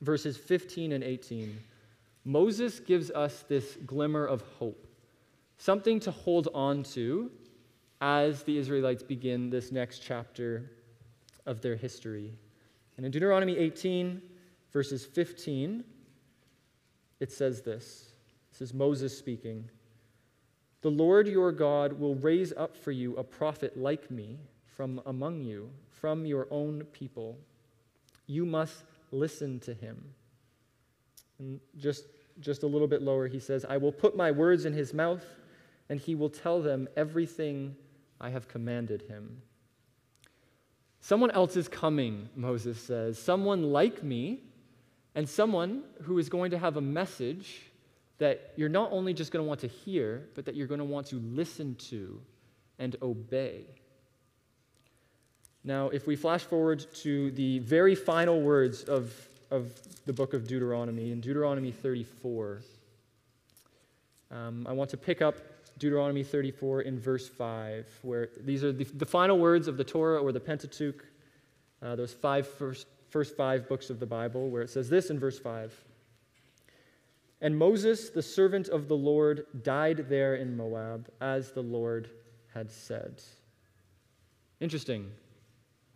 verses 0.00 0.36
15 0.36 0.92
and 0.92 1.04
18. 1.04 1.58
Moses 2.24 2.80
gives 2.80 3.10
us 3.10 3.44
this 3.48 3.76
glimmer 3.84 4.24
of 4.24 4.42
hope, 4.58 4.86
something 5.58 6.00
to 6.00 6.10
hold 6.10 6.48
on 6.54 6.82
to 6.84 7.30
as 8.00 8.42
the 8.44 8.56
Israelites 8.56 9.02
begin 9.02 9.50
this 9.50 9.70
next 9.70 10.00
chapter 10.00 10.70
of 11.46 11.60
their 11.60 11.76
history. 11.76 12.32
And 12.96 13.04
in 13.04 13.12
Deuteronomy 13.12 13.56
18, 13.58 14.22
verses 14.72 15.04
15, 15.04 15.84
it 17.22 17.30
says 17.30 17.62
this 17.62 18.12
this 18.50 18.60
is 18.60 18.74
Moses 18.74 19.16
speaking. 19.16 19.70
The 20.82 20.90
Lord 20.90 21.28
your 21.28 21.52
God 21.52 21.92
will 21.92 22.16
raise 22.16 22.52
up 22.52 22.76
for 22.76 22.90
you 22.90 23.16
a 23.16 23.22
prophet 23.22 23.78
like 23.78 24.10
me 24.10 24.40
from 24.76 25.00
among 25.06 25.42
you, 25.42 25.70
from 25.88 26.26
your 26.26 26.48
own 26.50 26.82
people. 26.92 27.38
You 28.26 28.44
must 28.44 28.82
listen 29.12 29.60
to 29.60 29.72
him. 29.72 30.02
And 31.38 31.60
just, 31.78 32.06
just 32.40 32.64
a 32.64 32.66
little 32.66 32.88
bit 32.88 33.00
lower, 33.00 33.28
he 33.28 33.38
says, 33.38 33.64
I 33.64 33.76
will 33.76 33.92
put 33.92 34.16
my 34.16 34.32
words 34.32 34.64
in 34.64 34.72
his 34.72 34.92
mouth, 34.92 35.24
and 35.88 36.00
he 36.00 36.16
will 36.16 36.30
tell 36.30 36.60
them 36.60 36.88
everything 36.96 37.76
I 38.20 38.30
have 38.30 38.48
commanded 38.48 39.02
him. 39.02 39.40
Someone 41.00 41.30
else 41.30 41.56
is 41.56 41.68
coming, 41.68 42.28
Moses 42.34 42.80
says, 42.80 43.18
someone 43.18 43.62
like 43.62 44.02
me, 44.02 44.40
and 45.14 45.28
someone 45.28 45.82
who 46.02 46.18
is 46.18 46.28
going 46.28 46.50
to 46.50 46.58
have 46.58 46.76
a 46.76 46.80
message 46.80 47.62
that 48.18 48.52
you're 48.56 48.68
not 48.68 48.92
only 48.92 49.12
just 49.12 49.32
going 49.32 49.44
to 49.44 49.48
want 49.48 49.60
to 49.60 49.66
hear, 49.66 50.28
but 50.34 50.44
that 50.44 50.54
you're 50.54 50.66
going 50.66 50.78
to 50.78 50.84
want 50.84 51.06
to 51.08 51.16
listen 51.16 51.74
to 51.74 52.20
and 52.78 52.96
obey. 53.02 53.64
Now, 55.64 55.88
if 55.88 56.06
we 56.06 56.16
flash 56.16 56.42
forward 56.42 56.86
to 56.94 57.30
the 57.32 57.60
very 57.60 57.94
final 57.94 58.40
words 58.40 58.84
of, 58.84 59.14
of 59.50 59.72
the 60.06 60.12
book 60.12 60.34
of 60.34 60.48
Deuteronomy, 60.48 61.12
in 61.12 61.20
Deuteronomy 61.20 61.70
34, 61.70 62.62
um, 64.30 64.66
I 64.68 64.72
want 64.72 64.90
to 64.90 64.96
pick 64.96 65.22
up 65.22 65.36
Deuteronomy 65.78 66.24
34 66.24 66.82
in 66.82 66.98
verse 66.98 67.28
5, 67.28 67.86
where 68.02 68.28
these 68.40 68.64
are 68.64 68.72
the, 68.72 68.84
the 68.84 69.06
final 69.06 69.38
words 69.38 69.68
of 69.68 69.76
the 69.76 69.84
Torah 69.84 70.20
or 70.20 70.32
the 70.32 70.40
Pentateuch, 70.40 71.04
uh, 71.82 71.96
those 71.96 72.12
five 72.12 72.46
first, 72.46 72.86
first 73.12 73.36
five 73.36 73.68
books 73.68 73.90
of 73.90 74.00
the 74.00 74.06
Bible, 74.06 74.50
where 74.50 74.62
it 74.62 74.70
says 74.70 74.88
this 74.88 75.10
in 75.10 75.20
verse 75.20 75.38
5 75.38 75.72
and 77.42 77.58
Moses, 77.58 78.08
the 78.08 78.22
servant 78.22 78.68
of 78.68 78.86
the 78.86 78.96
Lord, 78.96 79.46
died 79.64 80.06
there 80.08 80.36
in 80.36 80.56
Moab, 80.56 81.08
as 81.20 81.50
the 81.50 81.60
Lord 81.60 82.08
had 82.54 82.70
said. 82.70 83.20
Interesting. 84.60 85.10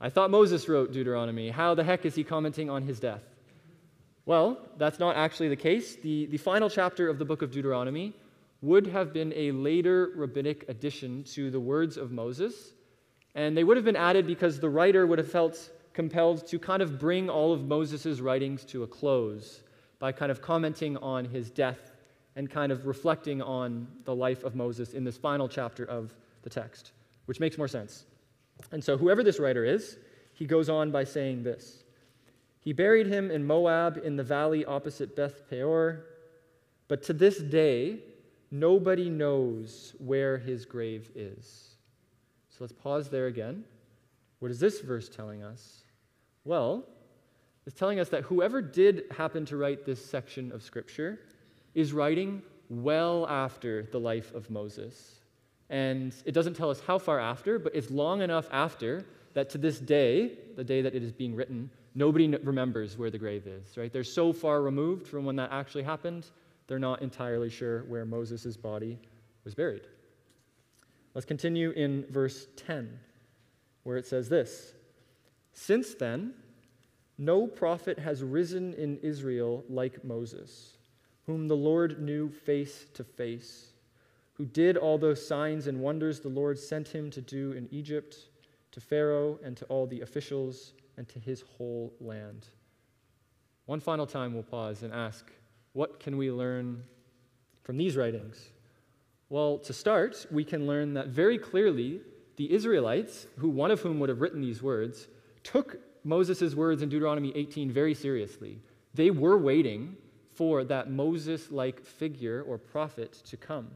I 0.00 0.11
thought 0.11 0.32
Moses 0.32 0.68
wrote 0.68 0.92
Deuteronomy. 0.92 1.50
How 1.50 1.75
the 1.75 1.85
heck 1.85 2.04
is 2.04 2.16
he 2.16 2.25
commenting 2.25 2.68
on 2.68 2.82
his 2.82 2.99
death? 2.99 3.23
Well, 4.26 4.58
that's 4.76 4.99
not 4.99 5.14
actually 5.14 5.49
the 5.49 5.56
case. 5.56 5.94
The, 5.94 6.26
the 6.26 6.37
final 6.37 6.68
chapter 6.68 7.08
of 7.08 7.20
the 7.20 7.25
book 7.25 7.42
of 7.42 7.52
Deuteronomy 7.52 8.12
would 8.61 8.88
have 8.88 9.12
been 9.12 9.32
a 9.37 9.52
later 9.52 10.11
rabbinic 10.16 10.64
addition 10.68 11.23
to 11.35 11.52
the 11.52 11.61
words 11.61 11.96
of 11.96 12.11
Moses. 12.11 12.73
And 13.37 13.56
they 13.56 13.62
would 13.62 13.76
have 13.76 13.87
been 13.87 13.94
added 13.94 14.26
because 14.26 14.58
the 14.58 14.68
writer 14.68 15.06
would 15.06 15.18
have 15.18 15.30
felt 15.30 15.70
compelled 15.96 16.46
to 16.46 16.58
kind 16.58 16.82
of 16.82 16.98
bring 16.98 17.30
all 17.30 17.54
of 17.54 17.64
Moses' 17.64 18.20
writings 18.20 18.66
to 18.66 18.82
a 18.82 18.86
close 18.86 19.62
by 19.98 20.12
kind 20.12 20.30
of 20.30 20.42
commenting 20.42 20.98
on 20.98 21.24
his 21.24 21.50
death 21.50 21.96
and 22.36 22.50
kind 22.50 22.70
of 22.70 22.86
reflecting 22.86 23.40
on 23.40 23.88
the 24.04 24.14
life 24.14 24.44
of 24.44 24.54
Moses 24.54 24.92
in 24.92 25.04
this 25.04 25.16
final 25.16 25.48
chapter 25.48 25.86
of 25.86 26.14
the 26.42 26.50
text, 26.50 26.92
which 27.24 27.40
makes 27.40 27.56
more 27.56 27.66
sense. 27.66 28.04
And 28.72 28.84
so, 28.84 28.98
whoever 28.98 29.24
this 29.24 29.40
writer 29.40 29.64
is, 29.64 29.96
he 30.34 30.44
goes 30.44 30.68
on 30.68 30.90
by 30.90 31.04
saying 31.04 31.42
this 31.42 31.82
He 32.61 32.74
buried 32.74 33.06
him 33.06 33.30
in 33.30 33.46
Moab 33.46 33.98
in 34.04 34.16
the 34.16 34.22
valley 34.22 34.66
opposite 34.66 35.16
Beth 35.16 35.48
Peor, 35.48 36.04
but 36.88 37.02
to 37.04 37.14
this 37.14 37.38
day, 37.38 38.00
nobody 38.50 39.09
knows 39.09 39.94
where 39.98 40.37
his 40.37 40.66
grave 40.66 41.11
is. 41.14 41.76
So 42.50 42.59
let's 42.61 42.74
pause 42.74 43.09
there 43.09 43.28
again. 43.28 43.64
What 44.40 44.50
is 44.50 44.61
this 44.61 44.82
verse 44.82 45.09
telling 45.09 45.42
us? 45.42 45.85
Well, 46.46 46.85
it's 47.66 47.76
telling 47.76 47.98
us 47.98 48.09
that 48.11 48.22
whoever 48.22 48.62
did 48.62 49.06
happen 49.11 49.44
to 49.46 49.56
write 49.56 49.85
this 49.85 50.02
section 50.02 50.52
of 50.52 50.62
Scripture 50.62 51.18
is 51.74 51.92
writing 51.92 52.40
well 52.70 53.26
after 53.26 53.82
the 53.90 53.98
life 53.98 54.32
of 54.32 54.48
Moses. 54.48 55.22
And 55.70 56.14
it 56.24 56.30
doesn't 56.30 56.54
tell 56.54 56.70
us 56.70 56.80
how 56.87 56.98
far 56.98 57.18
after, 57.18 57.59
but 57.59 57.74
it's 57.74 57.90
long 57.90 58.22
enough 58.22 58.48
after 58.52 59.04
that 59.35 59.50
to 59.50 59.59
this 59.59 59.80
day, 59.80 60.38
the 60.54 60.62
day 60.62 60.82
that 60.82 60.94
it 60.94 61.02
is 61.02 61.11
being 61.11 61.35
written, 61.35 61.68
nobody 61.96 62.28
remembers 62.28 62.96
where 62.96 63.11
the 63.11 63.18
grave 63.18 63.48
is, 63.48 63.76
right? 63.76 63.92
They're 63.92 64.04
so 64.04 64.32
far 64.32 64.62
removed 64.62 65.09
from 65.09 65.24
when 65.24 65.35
that 65.37 65.50
actually 65.50 65.82
happened, 65.82 66.30
they're 66.68 66.78
not 66.78 67.02
entirely 67.02 67.50
sure 67.50 67.82
where 67.88 68.04
Moses' 68.04 68.56
body 68.56 69.00
was 69.42 69.56
buried. 69.56 69.88
Let's 71.12 71.24
continue 71.24 71.70
in 71.70 72.06
verse 72.09 72.46
10, 72.54 73.00
where 73.82 73.96
it 73.96 74.06
says 74.06 74.28
this 74.28 74.75
Since 75.59 75.95
then, 75.95 76.35
no 77.16 77.47
prophet 77.47 77.99
has 77.99 78.23
risen 78.23 78.75
in 78.75 78.99
Israel 78.99 79.64
like 79.71 80.05
Moses, 80.05 80.77
whom 81.25 81.49
the 81.49 81.57
Lord 81.57 82.01
knew 82.01 82.29
face 82.29 82.85
to 82.92 83.03
face, 83.03 83.73
who 84.35 84.45
did 84.45 84.77
all 84.77 84.99
those 84.99 85.27
signs 85.27 85.66
and 85.66 85.81
wonders 85.81 86.21
the 86.21 86.29
Lord 86.29 86.59
sent 86.59 86.88
him 86.88 87.11
to 87.11 87.23
do 87.23 87.53
in 87.53 87.69
Egypt, 87.73 88.29
to 88.73 88.81
Pharaoh 88.83 89.38
and 89.42 89.57
to 89.57 89.64
all 89.64 89.87
the 89.87 90.03
officials, 90.03 90.75
and 90.99 91.09
to 91.09 91.19
his 91.19 91.42
whole 91.57 91.95
land. 92.01 92.49
One 93.64 93.81
final 93.81 94.07
time, 94.07 94.35
we'll 94.35 94.42
pause 94.42 94.83
and 94.83 94.92
ask 94.92 95.33
what 95.73 95.99
can 95.99 96.19
we 96.19 96.31
learn 96.31 96.85
from 97.62 97.79
these 97.79 97.97
writings? 97.97 98.51
Well, 99.31 99.57
to 99.61 99.73
start, 99.73 100.27
we 100.31 100.45
can 100.45 100.66
learn 100.66 100.95
that 100.95 101.09
very 101.09 101.38
clearly 101.38 102.03
the 102.37 102.53
Israelites, 102.53 103.27
who 103.38 103.49
one 103.49 103.71
of 103.71 103.81
whom 103.81 103.99
would 104.01 104.11
have 104.11 104.21
written 104.21 104.42
these 104.42 104.62
words, 104.62 105.09
took 105.46 105.78
Moses' 106.02 106.54
words 106.54 106.82
in 106.82 106.88
Deuteronomy 106.88 107.32
18 107.35 107.70
very 107.70 107.94
seriously. 107.94 108.59
They 108.94 109.11
were 109.11 109.38
waiting 109.38 109.96
for 110.35 110.64
that 110.64 110.90
Moses 110.90 111.50
like 111.52 111.85
figure 111.85 112.42
or 112.42 112.59
prophet 112.59 113.12
to 113.26 113.37
come. 113.37 113.70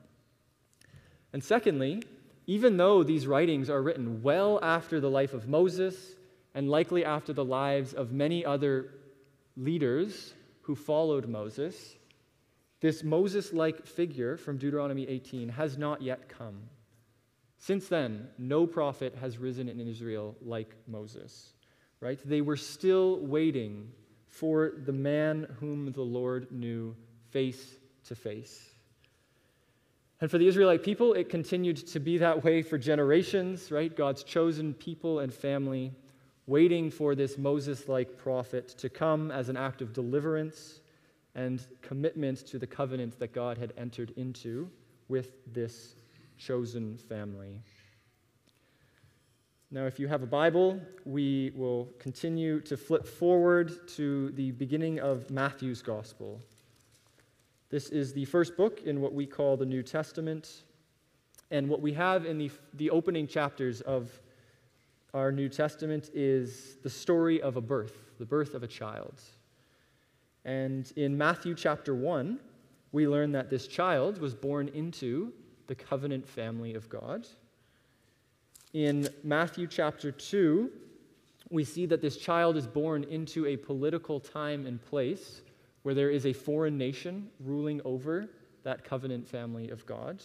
And 1.32 1.42
secondly, 1.42 2.02
even 2.46 2.76
though 2.76 3.04
these 3.04 3.26
writings 3.26 3.70
are 3.70 3.82
written 3.82 4.22
well 4.22 4.58
after 4.62 4.98
the 4.98 5.10
life 5.10 5.32
of 5.32 5.48
Moses 5.48 5.96
and 6.54 6.68
likely 6.68 7.04
after 7.04 7.32
the 7.32 7.44
lives 7.44 7.94
of 7.94 8.10
many 8.10 8.44
other 8.44 8.90
leaders 9.56 10.34
who 10.62 10.74
followed 10.74 11.28
Moses, 11.28 11.96
this 12.80 13.04
Moses 13.04 13.52
like 13.52 13.86
figure 13.86 14.36
from 14.36 14.58
Deuteronomy 14.58 15.06
18 15.06 15.50
has 15.50 15.78
not 15.78 16.02
yet 16.02 16.28
come. 16.28 16.62
Since 17.58 17.88
then, 17.88 18.28
no 18.38 18.66
prophet 18.66 19.14
has 19.20 19.38
risen 19.38 19.68
in 19.68 19.78
Israel 19.86 20.34
like 20.42 20.74
Moses 20.88 21.52
right? 22.00 22.18
They 22.24 22.40
were 22.40 22.56
still 22.56 23.18
waiting 23.20 23.90
for 24.26 24.72
the 24.84 24.92
man 24.92 25.56
whom 25.60 25.92
the 25.92 26.02
Lord 26.02 26.50
knew 26.50 26.96
face 27.30 27.76
to 28.04 28.14
face. 28.14 28.70
And 30.20 30.30
for 30.30 30.38
the 30.38 30.46
Israelite 30.46 30.82
people, 30.82 31.14
it 31.14 31.28
continued 31.28 31.78
to 31.88 32.00
be 32.00 32.18
that 32.18 32.44
way 32.44 32.62
for 32.62 32.76
generations, 32.76 33.70
right? 33.70 33.94
God's 33.94 34.22
chosen 34.22 34.74
people 34.74 35.20
and 35.20 35.32
family 35.32 35.92
waiting 36.46 36.90
for 36.90 37.14
this 37.14 37.38
Moses 37.38 37.88
like 37.88 38.18
prophet 38.18 38.68
to 38.68 38.88
come 38.88 39.30
as 39.30 39.48
an 39.48 39.56
act 39.56 39.80
of 39.82 39.92
deliverance 39.92 40.80
and 41.34 41.64
commitment 41.80 42.38
to 42.48 42.58
the 42.58 42.66
covenant 42.66 43.18
that 43.18 43.32
God 43.32 43.56
had 43.56 43.72
entered 43.78 44.12
into 44.16 44.68
with 45.08 45.32
this 45.52 45.94
chosen 46.38 46.96
family. 46.96 47.60
Now, 49.72 49.86
if 49.86 50.00
you 50.00 50.08
have 50.08 50.24
a 50.24 50.26
Bible, 50.26 50.80
we 51.04 51.52
will 51.54 51.90
continue 52.00 52.60
to 52.62 52.76
flip 52.76 53.06
forward 53.06 53.86
to 53.90 54.30
the 54.30 54.50
beginning 54.50 54.98
of 54.98 55.30
Matthew's 55.30 55.80
Gospel. 55.80 56.40
This 57.68 57.88
is 57.90 58.12
the 58.12 58.24
first 58.24 58.56
book 58.56 58.82
in 58.84 59.00
what 59.00 59.14
we 59.14 59.26
call 59.26 59.56
the 59.56 59.64
New 59.64 59.84
Testament. 59.84 60.64
And 61.52 61.68
what 61.68 61.80
we 61.80 61.92
have 61.92 62.26
in 62.26 62.36
the, 62.36 62.50
the 62.74 62.90
opening 62.90 63.28
chapters 63.28 63.80
of 63.82 64.10
our 65.14 65.30
New 65.30 65.48
Testament 65.48 66.10
is 66.12 66.78
the 66.82 66.90
story 66.90 67.40
of 67.40 67.56
a 67.56 67.60
birth, 67.60 68.10
the 68.18 68.26
birth 68.26 68.54
of 68.54 68.64
a 68.64 68.68
child. 68.68 69.20
And 70.44 70.92
in 70.96 71.16
Matthew 71.16 71.54
chapter 71.54 71.94
1, 71.94 72.40
we 72.90 73.06
learn 73.06 73.30
that 73.32 73.50
this 73.50 73.68
child 73.68 74.18
was 74.18 74.34
born 74.34 74.66
into 74.66 75.32
the 75.68 75.76
covenant 75.76 76.28
family 76.28 76.74
of 76.74 76.88
God. 76.88 77.28
In 78.72 79.08
Matthew 79.24 79.66
chapter 79.66 80.12
2, 80.12 80.70
we 81.50 81.64
see 81.64 81.86
that 81.86 82.00
this 82.00 82.16
child 82.16 82.56
is 82.56 82.68
born 82.68 83.02
into 83.04 83.46
a 83.46 83.56
political 83.56 84.20
time 84.20 84.64
and 84.64 84.80
place 84.80 85.42
where 85.82 85.94
there 85.94 86.10
is 86.10 86.24
a 86.24 86.32
foreign 86.32 86.78
nation 86.78 87.28
ruling 87.40 87.80
over 87.84 88.28
that 88.62 88.84
covenant 88.84 89.26
family 89.26 89.70
of 89.70 89.84
God. 89.86 90.22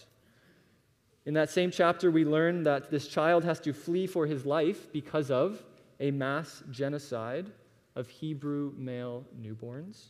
In 1.24 1.34
that 1.34 1.50
same 1.50 1.72
chapter, 1.72 2.12
we 2.12 2.24
learn 2.24 2.62
that 2.62 2.88
this 2.88 3.08
child 3.08 3.42
has 3.42 3.58
to 3.60 3.72
flee 3.72 4.06
for 4.06 4.26
his 4.26 4.46
life 4.46 4.92
because 4.92 5.32
of 5.32 5.64
a 5.98 6.12
mass 6.12 6.62
genocide 6.70 7.50
of 7.96 8.06
Hebrew 8.06 8.72
male 8.76 9.24
newborns. 9.40 10.04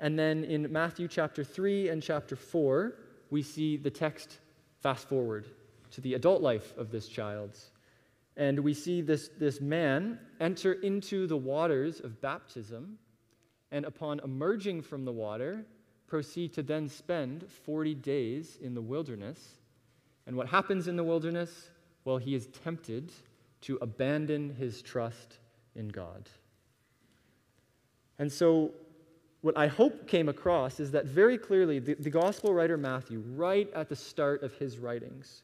And 0.00 0.18
then 0.18 0.44
in 0.44 0.72
Matthew 0.72 1.08
chapter 1.08 1.44
3 1.44 1.90
and 1.90 2.02
chapter 2.02 2.36
4, 2.36 2.94
we 3.28 3.42
see 3.42 3.76
the 3.76 3.90
text 3.90 4.38
fast 4.80 5.06
forward 5.08 5.46
to 5.94 6.00
the 6.00 6.14
adult 6.14 6.42
life 6.42 6.76
of 6.76 6.90
this 6.90 7.08
child. 7.08 7.56
And 8.36 8.60
we 8.60 8.74
see 8.74 9.00
this, 9.00 9.30
this 9.38 9.60
man 9.60 10.18
enter 10.40 10.72
into 10.72 11.26
the 11.26 11.36
waters 11.36 12.00
of 12.00 12.20
baptism, 12.20 12.98
and 13.70 13.84
upon 13.84 14.20
emerging 14.24 14.82
from 14.82 15.04
the 15.04 15.12
water, 15.12 15.64
proceed 16.08 16.52
to 16.54 16.62
then 16.62 16.88
spend 16.88 17.46
40 17.64 17.94
days 17.94 18.58
in 18.60 18.74
the 18.74 18.82
wilderness. 18.82 19.56
And 20.26 20.36
what 20.36 20.48
happens 20.48 20.88
in 20.88 20.96
the 20.96 21.04
wilderness? 21.04 21.70
Well, 22.04 22.18
he 22.18 22.34
is 22.34 22.48
tempted 22.64 23.12
to 23.62 23.78
abandon 23.80 24.50
his 24.50 24.82
trust 24.82 25.38
in 25.76 25.88
God. 25.88 26.28
And 28.18 28.30
so, 28.30 28.72
what 29.42 29.56
I 29.58 29.66
hope 29.66 30.08
came 30.08 30.28
across 30.28 30.80
is 30.80 30.90
that 30.92 31.06
very 31.06 31.36
clearly 31.36 31.78
the, 31.78 31.94
the 31.94 32.10
gospel 32.10 32.54
writer 32.54 32.76
Matthew, 32.76 33.22
right 33.34 33.70
at 33.74 33.88
the 33.88 33.96
start 33.96 34.42
of 34.42 34.54
his 34.54 34.78
writings, 34.78 35.42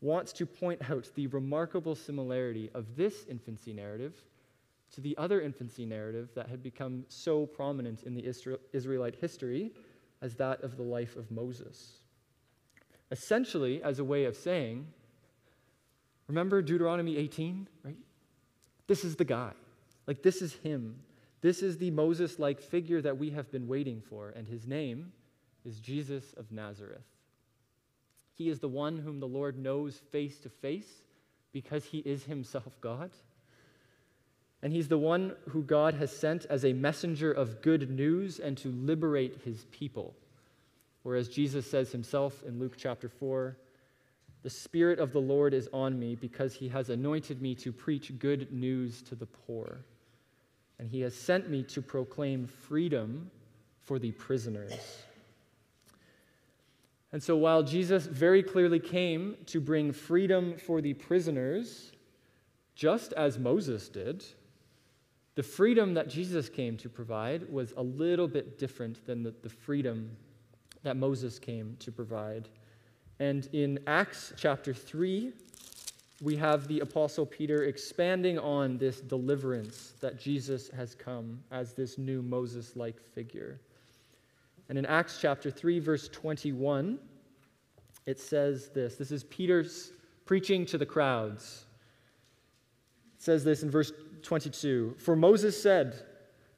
wants 0.00 0.32
to 0.32 0.46
point 0.46 0.90
out 0.90 1.08
the 1.14 1.26
remarkable 1.28 1.94
similarity 1.94 2.70
of 2.74 2.96
this 2.96 3.24
infancy 3.28 3.72
narrative 3.72 4.14
to 4.94 5.00
the 5.00 5.16
other 5.18 5.40
infancy 5.40 5.84
narrative 5.84 6.30
that 6.34 6.48
had 6.48 6.62
become 6.62 7.04
so 7.08 7.44
prominent 7.46 8.04
in 8.04 8.14
the 8.14 8.24
Israelite 8.72 9.16
history 9.16 9.72
as 10.22 10.34
that 10.36 10.62
of 10.62 10.76
the 10.76 10.82
life 10.82 11.16
of 11.16 11.30
Moses. 11.30 11.98
Essentially, 13.10 13.82
as 13.82 13.98
a 13.98 14.04
way 14.04 14.24
of 14.24 14.36
saying, 14.36 14.86
remember 16.26 16.62
Deuteronomy 16.62 17.16
18, 17.16 17.68
right? 17.84 17.96
This 18.86 19.04
is 19.04 19.16
the 19.16 19.24
guy. 19.24 19.52
Like, 20.06 20.22
this 20.22 20.40
is 20.40 20.54
him. 20.54 21.00
This 21.40 21.62
is 21.62 21.76
the 21.78 21.90
Moses 21.90 22.38
like 22.38 22.60
figure 22.60 23.02
that 23.02 23.18
we 23.18 23.30
have 23.30 23.50
been 23.50 23.68
waiting 23.68 24.00
for, 24.00 24.30
and 24.30 24.46
his 24.46 24.66
name 24.66 25.12
is 25.64 25.80
Jesus 25.80 26.34
of 26.36 26.50
Nazareth. 26.50 27.04
He 28.38 28.48
is 28.48 28.60
the 28.60 28.68
one 28.68 28.98
whom 28.98 29.18
the 29.18 29.26
Lord 29.26 29.58
knows 29.58 30.00
face 30.12 30.38
to 30.38 30.48
face 30.48 31.02
because 31.52 31.84
he 31.84 31.98
is 31.98 32.22
himself 32.22 32.80
God. 32.80 33.10
And 34.62 34.72
he's 34.72 34.86
the 34.86 34.98
one 34.98 35.34
who 35.48 35.62
God 35.62 35.94
has 35.94 36.16
sent 36.16 36.46
as 36.46 36.64
a 36.64 36.72
messenger 36.72 37.32
of 37.32 37.62
good 37.62 37.90
news 37.90 38.38
and 38.38 38.56
to 38.58 38.70
liberate 38.70 39.40
his 39.44 39.66
people. 39.72 40.14
Whereas 41.02 41.28
Jesus 41.28 41.68
says 41.68 41.90
himself 41.90 42.44
in 42.46 42.60
Luke 42.60 42.74
chapter 42.76 43.08
4, 43.08 43.56
the 44.42 44.50
Spirit 44.50 45.00
of 45.00 45.12
the 45.12 45.20
Lord 45.20 45.52
is 45.52 45.68
on 45.72 45.98
me 45.98 46.14
because 46.14 46.54
he 46.54 46.68
has 46.68 46.90
anointed 46.90 47.42
me 47.42 47.56
to 47.56 47.72
preach 47.72 48.16
good 48.20 48.52
news 48.52 49.02
to 49.02 49.16
the 49.16 49.26
poor. 49.26 49.80
And 50.78 50.88
he 50.88 51.00
has 51.00 51.14
sent 51.14 51.50
me 51.50 51.64
to 51.64 51.82
proclaim 51.82 52.46
freedom 52.46 53.32
for 53.82 53.98
the 53.98 54.12
prisoners. 54.12 55.07
And 57.12 57.22
so, 57.22 57.36
while 57.36 57.62
Jesus 57.62 58.06
very 58.06 58.42
clearly 58.42 58.80
came 58.80 59.36
to 59.46 59.60
bring 59.60 59.92
freedom 59.92 60.56
for 60.58 60.80
the 60.80 60.94
prisoners, 60.94 61.92
just 62.74 63.12
as 63.14 63.38
Moses 63.38 63.88
did, 63.88 64.24
the 65.34 65.42
freedom 65.42 65.94
that 65.94 66.08
Jesus 66.08 66.48
came 66.48 66.76
to 66.78 66.88
provide 66.88 67.50
was 67.50 67.72
a 67.76 67.82
little 67.82 68.28
bit 68.28 68.58
different 68.58 69.06
than 69.06 69.22
the, 69.22 69.34
the 69.42 69.48
freedom 69.48 70.10
that 70.82 70.96
Moses 70.96 71.38
came 71.38 71.76
to 71.80 71.92
provide. 71.92 72.48
And 73.20 73.48
in 73.52 73.78
Acts 73.86 74.32
chapter 74.36 74.74
3, 74.74 75.32
we 76.20 76.36
have 76.36 76.66
the 76.66 76.80
Apostle 76.80 77.24
Peter 77.24 77.64
expanding 77.64 78.38
on 78.38 78.78
this 78.78 79.00
deliverance 79.00 79.94
that 80.00 80.18
Jesus 80.18 80.68
has 80.70 80.94
come 80.94 81.40
as 81.50 81.72
this 81.72 81.98
new 81.98 82.22
Moses 82.22 82.74
like 82.76 83.00
figure. 83.00 83.60
And 84.68 84.76
in 84.76 84.86
Acts 84.86 85.18
chapter 85.20 85.50
3, 85.50 85.78
verse 85.78 86.08
21, 86.08 86.98
it 88.06 88.20
says 88.20 88.70
this 88.70 88.96
this 88.96 89.10
is 89.10 89.24
Peter's 89.24 89.92
preaching 90.24 90.66
to 90.66 90.78
the 90.78 90.86
crowds. 90.86 91.64
It 93.16 93.22
says 93.22 93.44
this 93.44 93.62
in 93.62 93.70
verse 93.70 93.92
22 94.22 94.96
For 94.98 95.16
Moses 95.16 95.60
said, 95.60 96.02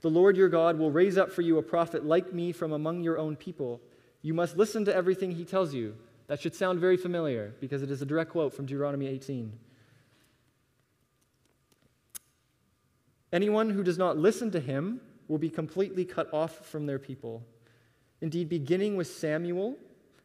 The 0.01 0.11
Lord 0.11 0.37
your 0.37 0.49
God 0.49 0.79
will 0.79 0.91
raise 0.91 1.17
up 1.17 1.31
for 1.31 1.43
you 1.43 1.59
a 1.59 1.63
prophet 1.63 2.05
like 2.05 2.33
me 2.33 2.53
from 2.53 2.73
among 2.73 3.03
your 3.03 3.19
own 3.19 3.37
people. 3.37 3.81
You 4.23 4.35
must 4.35 4.57
listen 4.57 4.85
to 4.85 4.95
everything 4.95 5.33
he 5.33 5.45
tells 5.45 5.73
you. 5.73 5.97
That 6.27 6.41
should 6.41 6.55
sound 6.55 6.79
very 6.79 6.97
familiar 6.97 7.55
because 7.61 7.83
it 7.83 7.91
is 7.91 8.03
a 8.03 8.07
direct 8.07 8.31
quote 8.31 8.55
from 8.55 8.67
Deuteronomy 8.67 9.09
18. 9.09 9.53
Anyone 13.33 13.71
who 13.71 13.83
does 13.83 13.99
not 13.99 14.17
listen 14.17 14.51
to 14.53 14.61
him 14.61 15.01
will 15.29 15.39
be 15.39 15.51
completely 15.51 16.05
cut 16.05 16.33
off 16.33 16.67
from 16.67 16.87
their 16.87 16.99
people. 16.99 17.43
Indeed, 18.21 18.49
beginning 18.49 18.97
with 18.97 19.07
Samuel 19.07 19.77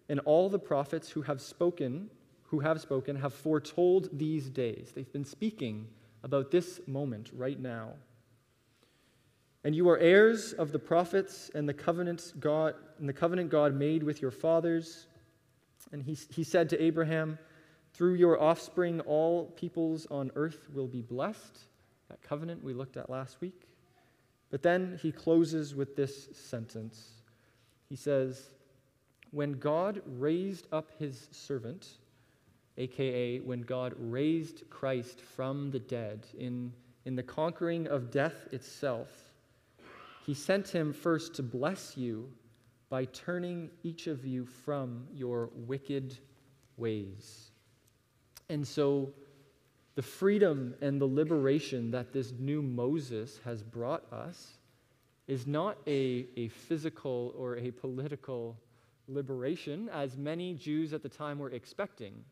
and 0.09 0.19
all 0.21 0.49
the 0.49 0.59
prophets 0.59 1.09
who 1.09 1.21
have 1.23 1.41
spoken, 1.41 2.09
who 2.43 2.59
have 2.59 2.81
spoken, 2.81 3.15
have 3.17 3.33
foretold 3.33 4.09
these 4.11 4.49
days. 4.49 4.91
They've 4.93 5.11
been 5.11 5.25
speaking 5.25 5.87
about 6.23 6.51
this 6.51 6.81
moment 6.87 7.31
right 7.33 7.59
now. 7.59 7.93
And 9.63 9.75
you 9.75 9.89
are 9.89 9.97
heirs 9.97 10.53
of 10.53 10.71
the 10.71 10.79
prophets 10.79 11.49
and 11.55 11.67
the 11.67 11.73
covenant 11.73 12.33
God 12.39 12.75
and 12.99 13.09
the 13.09 13.13
covenant 13.13 13.49
God 13.49 13.73
made 13.73 14.03
with 14.03 14.21
your 14.21 14.31
fathers. 14.31 15.07
And 15.91 16.03
he, 16.03 16.17
he 16.29 16.43
said 16.43 16.69
to 16.69 16.81
Abraham, 16.81 17.39
Through 17.93 18.13
your 18.13 18.41
offspring, 18.41 18.99
all 19.01 19.45
peoples 19.55 20.05
on 20.11 20.31
earth 20.35 20.67
will 20.73 20.87
be 20.87 21.01
blessed. 21.01 21.59
That 22.09 22.21
covenant 22.21 22.63
we 22.63 22.73
looked 22.73 22.97
at 22.97 23.09
last 23.09 23.41
week. 23.41 23.67
But 24.51 24.61
then 24.61 24.99
he 25.01 25.11
closes 25.11 25.73
with 25.73 25.95
this 25.95 26.29
sentence. 26.33 27.14
He 27.95 28.01
says, 28.01 28.49
When 29.31 29.53
God 29.53 30.01
raised 30.05 30.67
up 30.73 30.91
his 30.99 31.29
servant, 31.31 31.87
aka 32.77 33.39
when 33.39 33.61
God 33.61 33.93
raised 33.97 34.69
Christ 34.69 35.21
from 35.21 35.71
the 35.71 35.79
dead 35.79 36.27
in, 36.37 36.73
in 37.05 37.15
the 37.15 37.23
conquering 37.23 37.87
of 37.87 38.11
death 38.11 38.49
itself, 38.51 39.07
he 40.25 40.33
sent 40.33 40.67
him 40.67 40.91
first 40.91 41.35
to 41.35 41.43
bless 41.43 41.95
you 41.95 42.29
by 42.89 43.05
turning 43.05 43.69
each 43.83 44.07
of 44.07 44.25
you 44.25 44.45
from 44.45 45.07
your 45.13 45.49
wicked 45.55 46.17
ways. 46.75 47.51
And 48.49 48.67
so, 48.67 49.13
the 49.95 50.01
freedom 50.01 50.75
and 50.81 50.99
the 50.99 51.05
liberation 51.05 51.91
that 51.91 52.11
this 52.11 52.33
new 52.37 52.61
Moses 52.61 53.39
has 53.45 53.63
brought 53.63 54.03
us 54.11 54.57
is 55.27 55.47
not 55.47 55.77
a, 55.87 56.27
a 56.37 56.47
physical 56.49 57.33
or 57.37 57.57
a 57.57 57.71
political 57.71 58.57
liberation, 59.07 59.89
as 59.89 60.17
many 60.17 60.53
Jews 60.53 60.93
at 60.93 61.03
the 61.03 61.09
time 61.09 61.39
were 61.39 61.51
expecting 61.51 62.23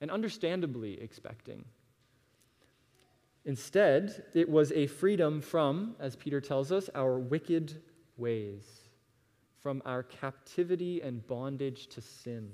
and 0.00 0.10
understandably 0.10 1.00
expecting. 1.00 1.64
Instead, 3.44 4.24
it 4.34 4.48
was 4.48 4.70
a 4.72 4.86
freedom 4.86 5.40
from, 5.40 5.96
as 5.98 6.16
Peter 6.16 6.40
tells 6.40 6.70
us, 6.70 6.88
our 6.94 7.18
wicked 7.18 7.82
ways, 8.16 8.64
from 9.60 9.82
our 9.84 10.02
captivity 10.02 11.00
and 11.02 11.26
bondage 11.26 11.88
to 11.88 12.00
sin, 12.00 12.50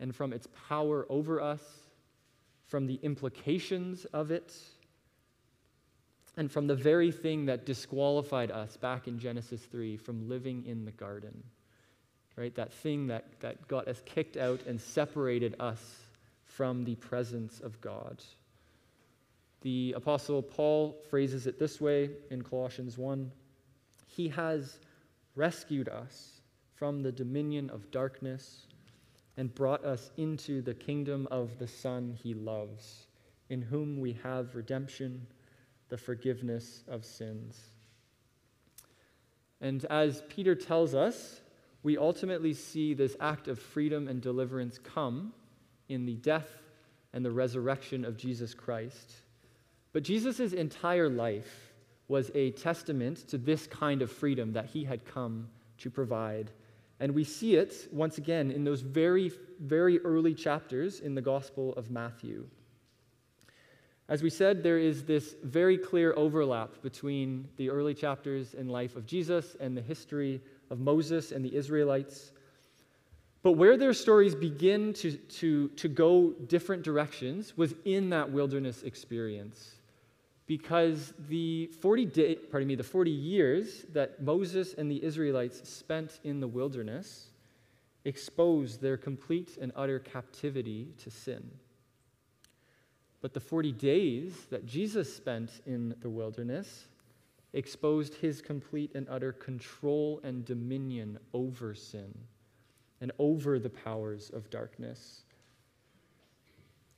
and 0.00 0.14
from 0.14 0.32
its 0.32 0.48
power 0.68 1.06
over 1.08 1.40
us, 1.40 1.62
from 2.66 2.86
the 2.86 2.98
implications 3.02 4.04
of 4.06 4.30
it, 4.30 4.54
and 6.36 6.50
from 6.52 6.66
the 6.66 6.74
very 6.74 7.10
thing 7.10 7.46
that 7.46 7.64
disqualified 7.64 8.50
us 8.50 8.76
back 8.76 9.08
in 9.08 9.18
Genesis 9.18 9.62
3 9.62 9.96
from 9.96 10.28
living 10.28 10.64
in 10.66 10.84
the 10.84 10.92
garden. 10.92 11.42
Right? 12.36 12.54
That 12.54 12.72
thing 12.72 13.06
that, 13.06 13.24
that 13.40 13.66
got 13.66 13.88
us 13.88 14.02
kicked 14.04 14.36
out 14.36 14.60
and 14.66 14.78
separated 14.78 15.54
us 15.58 16.02
from 16.44 16.84
the 16.84 16.96
presence 16.96 17.60
of 17.60 17.80
God. 17.80 18.22
The 19.62 19.94
Apostle 19.96 20.42
Paul 20.42 20.96
phrases 21.08 21.46
it 21.46 21.58
this 21.58 21.80
way 21.80 22.10
in 22.30 22.42
Colossians 22.42 22.98
1 22.98 23.32
He 24.06 24.28
has 24.28 24.78
rescued 25.34 25.88
us 25.88 26.40
from 26.74 27.02
the 27.02 27.12
dominion 27.12 27.70
of 27.70 27.90
darkness 27.90 28.66
and 29.38 29.54
brought 29.54 29.84
us 29.84 30.10
into 30.18 30.60
the 30.60 30.74
kingdom 30.74 31.26
of 31.30 31.58
the 31.58 31.66
Son 31.66 32.14
he 32.22 32.34
loves, 32.34 33.06
in 33.48 33.62
whom 33.62 33.98
we 34.00 34.12
have 34.22 34.54
redemption, 34.54 35.26
the 35.88 35.98
forgiveness 35.98 36.84
of 36.88 37.04
sins. 37.04 37.60
And 39.60 39.84
as 39.86 40.22
Peter 40.28 40.54
tells 40.54 40.94
us, 40.94 41.40
we 41.82 41.96
ultimately 41.96 42.52
see 42.52 42.94
this 42.94 43.16
act 43.20 43.48
of 43.48 43.58
freedom 43.58 44.08
and 44.08 44.20
deliverance 44.20 44.78
come 44.78 45.32
in 45.88 46.04
the 46.04 46.16
death 46.16 46.48
and 47.12 47.24
the 47.24 47.30
resurrection 47.30 48.04
of 48.04 48.16
Jesus 48.16 48.54
Christ. 48.54 49.12
But 49.92 50.02
Jesus' 50.02 50.52
entire 50.52 51.08
life 51.08 51.72
was 52.08 52.30
a 52.34 52.50
testament 52.52 53.28
to 53.28 53.38
this 53.38 53.66
kind 53.66 54.02
of 54.02 54.10
freedom 54.10 54.52
that 54.52 54.66
he 54.66 54.84
had 54.84 55.04
come 55.04 55.48
to 55.78 55.90
provide. 55.90 56.50
And 57.00 57.14
we 57.14 57.24
see 57.24 57.56
it 57.56 57.88
once 57.92 58.18
again 58.18 58.50
in 58.50 58.64
those 58.64 58.80
very, 58.80 59.32
very 59.60 59.98
early 60.00 60.34
chapters 60.34 61.00
in 61.00 61.14
the 61.14 61.22
Gospel 61.22 61.72
of 61.74 61.90
Matthew. 61.90 62.46
As 64.08 64.22
we 64.22 64.30
said, 64.30 64.62
there 64.62 64.78
is 64.78 65.02
this 65.02 65.34
very 65.42 65.76
clear 65.76 66.14
overlap 66.16 66.80
between 66.80 67.48
the 67.56 67.70
early 67.70 67.92
chapters 67.92 68.54
in 68.54 68.68
life 68.68 68.94
of 68.94 69.04
Jesus 69.04 69.56
and 69.58 69.76
the 69.76 69.82
history 69.82 70.40
of 70.70 70.78
Moses 70.78 71.32
and 71.32 71.44
the 71.44 71.54
Israelites. 71.54 72.30
But 73.42 73.52
where 73.52 73.76
their 73.76 73.92
stories 73.92 74.34
begin 74.34 74.92
to, 74.94 75.12
to, 75.12 75.68
to 75.68 75.88
go 75.88 76.30
different 76.46 76.84
directions 76.84 77.56
was 77.56 77.74
in 77.84 78.10
that 78.10 78.30
wilderness 78.30 78.84
experience. 78.84 79.72
Because 80.46 81.12
the 81.28 81.66
40 81.80 82.04
day, 82.06 82.34
pardon 82.36 82.68
me, 82.68 82.76
the 82.76 82.84
40 82.84 83.10
years 83.10 83.86
that 83.92 84.22
Moses 84.22 84.74
and 84.74 84.88
the 84.88 85.02
Israelites 85.02 85.68
spent 85.68 86.20
in 86.22 86.38
the 86.38 86.46
wilderness 86.46 87.30
exposed 88.04 88.80
their 88.80 88.96
complete 88.96 89.58
and 89.60 89.72
utter 89.74 89.98
captivity 89.98 90.92
to 90.98 91.10
sin. 91.10 91.50
But 93.26 93.34
the 93.34 93.40
40 93.40 93.72
days 93.72 94.46
that 94.50 94.66
Jesus 94.66 95.12
spent 95.12 95.50
in 95.66 95.96
the 96.00 96.08
wilderness 96.08 96.86
exposed 97.54 98.14
his 98.14 98.40
complete 98.40 98.92
and 98.94 99.04
utter 99.10 99.32
control 99.32 100.20
and 100.22 100.44
dominion 100.44 101.18
over 101.34 101.74
sin 101.74 102.16
and 103.00 103.10
over 103.18 103.58
the 103.58 103.68
powers 103.68 104.30
of 104.32 104.48
darkness. 104.48 105.24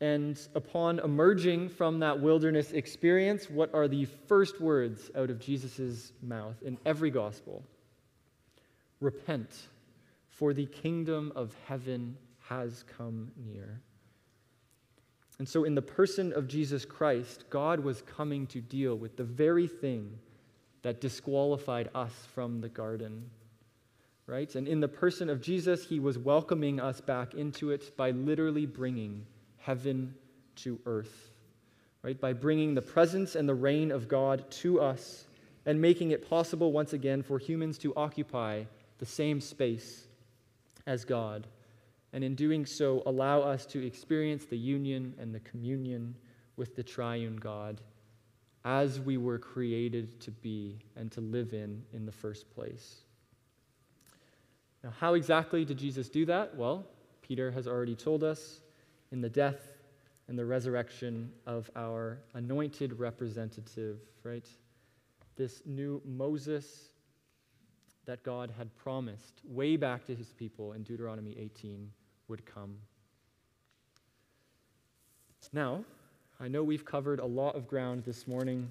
And 0.03 0.39
upon 0.55 0.99
emerging 0.99 1.71
from 1.71 2.01
that 2.01 2.21
wilderness 2.21 2.73
experience, 2.73 3.49
what 3.49 3.73
are 3.73 3.89
the 3.89 4.05
first 4.05 4.61
words 4.61 5.11
out 5.17 5.31
of 5.31 5.41
Jesus' 5.41 6.13
mouth 6.21 6.57
in 6.61 6.77
every 6.85 7.11
gospel? 7.11 7.65
Repent, 9.01 9.69
for 10.29 10.53
the 10.53 10.67
kingdom 10.67 11.33
of 11.35 11.57
heaven 11.67 12.19
has 12.51 12.85
come 12.99 13.31
near. 13.47 13.81
And 15.39 15.49
so, 15.49 15.65
in 15.65 15.75
the 15.75 15.83
person 15.83 16.33
of 16.33 16.49
Jesus 16.49 16.85
Christ, 16.85 17.45
God 17.49 17.81
was 17.81 18.03
coming 18.03 18.47
to 18.49 18.61
deal 18.61 18.97
with 18.97 19.17
the 19.17 19.25
very 19.25 19.69
thing 19.69 20.19
that 20.83 21.01
disqualified 21.01 21.91
us 21.95 22.13
from 22.35 22.61
the 22.61 22.69
garden. 22.69 23.31
Right? 24.27 24.53
And 24.57 24.69
in 24.69 24.81
the 24.81 24.89
person 24.89 25.31
of 25.31 25.41
Jesus, 25.41 25.87
he 25.87 26.01
was 26.01 26.19
welcoming 26.19 26.81
us 26.81 27.01
back 27.01 27.35
into 27.35 27.71
it 27.71 27.97
by 27.97 28.11
literally 28.11 28.67
bringing 28.67 29.25
heaven 29.59 30.15
to 30.57 30.79
earth. 30.87 31.31
Right? 32.03 32.21
By 32.21 32.33
bringing 32.33 32.75
the 32.75 32.83
presence 32.83 33.37
and 33.37 33.49
the 33.49 33.55
reign 33.55 33.91
of 33.91 34.09
God 34.09 34.51
to 34.51 34.81
us 34.81 35.25
and 35.67 35.81
making 35.81 36.11
it 36.11 36.29
possible 36.29 36.73
once 36.73 36.93
again 36.93 37.23
for 37.23 37.39
humans 37.39 37.79
to 37.79 37.95
occupy 37.95 38.65
the 38.99 39.07
same 39.07 39.41
space 39.41 40.07
as 40.87 41.05
God 41.05 41.47
and 42.13 42.25
in 42.25 42.35
doing 42.35 42.65
so, 42.65 43.03
allow 43.07 43.41
us 43.41 43.67
to 43.67 43.85
experience 43.85 44.47
the 44.47 44.57
union 44.57 45.15
and 45.19 45.35
the 45.35 45.41
communion 45.41 46.15
with 46.57 46.75
the 46.75 46.83
triune 46.83 47.37
God 47.37 47.81
as 48.65 49.01
we 49.01 49.17
were 49.17 49.39
created 49.39 50.21
to 50.21 50.31
be 50.31 50.79
and 50.97 51.13
to 51.13 51.21
live 51.21 51.53
in 51.53 51.83
in 51.93 52.07
the 52.07 52.13
first 52.13 52.51
place. 52.55 53.03
Now, 54.83 54.93
how 54.99 55.15
exactly 55.15 55.65
did 55.65 55.79
Jesus 55.79 56.09
do 56.09 56.25
that? 56.27 56.57
Well, 56.57 56.87
Peter 57.23 57.51
has 57.51 57.67
already 57.67 57.95
told 57.95 58.25
us 58.25 58.61
in 59.13 59.21
the 59.21 59.29
death 59.29 59.69
and 60.29 60.39
the 60.39 60.45
resurrection 60.45 61.33
of 61.47 61.71
our 61.77 62.19
anointed 62.35 62.99
representative, 62.99 63.99
right? 64.23 64.47
This 65.37 65.63
new 65.67 66.01
Moses 66.05 66.91
that 68.05 68.23
God 68.23 68.53
had 68.57 68.75
promised 68.77 69.41
way 69.45 69.77
back 69.77 70.07
to 70.07 70.15
his 70.15 70.33
people 70.33 70.73
in 70.73 70.83
Deuteronomy 70.83 71.37
18 71.39 71.91
would 72.29 72.45
come. 72.47 72.77
Now, 75.53 75.85
I 76.39 76.49
know 76.49 76.63
we've 76.63 76.85
covered 76.85 77.21
a 77.21 77.25
lot 77.25 77.57
of 77.57 77.67
ground 77.67 78.05
this 78.05 78.29
morning 78.29 78.71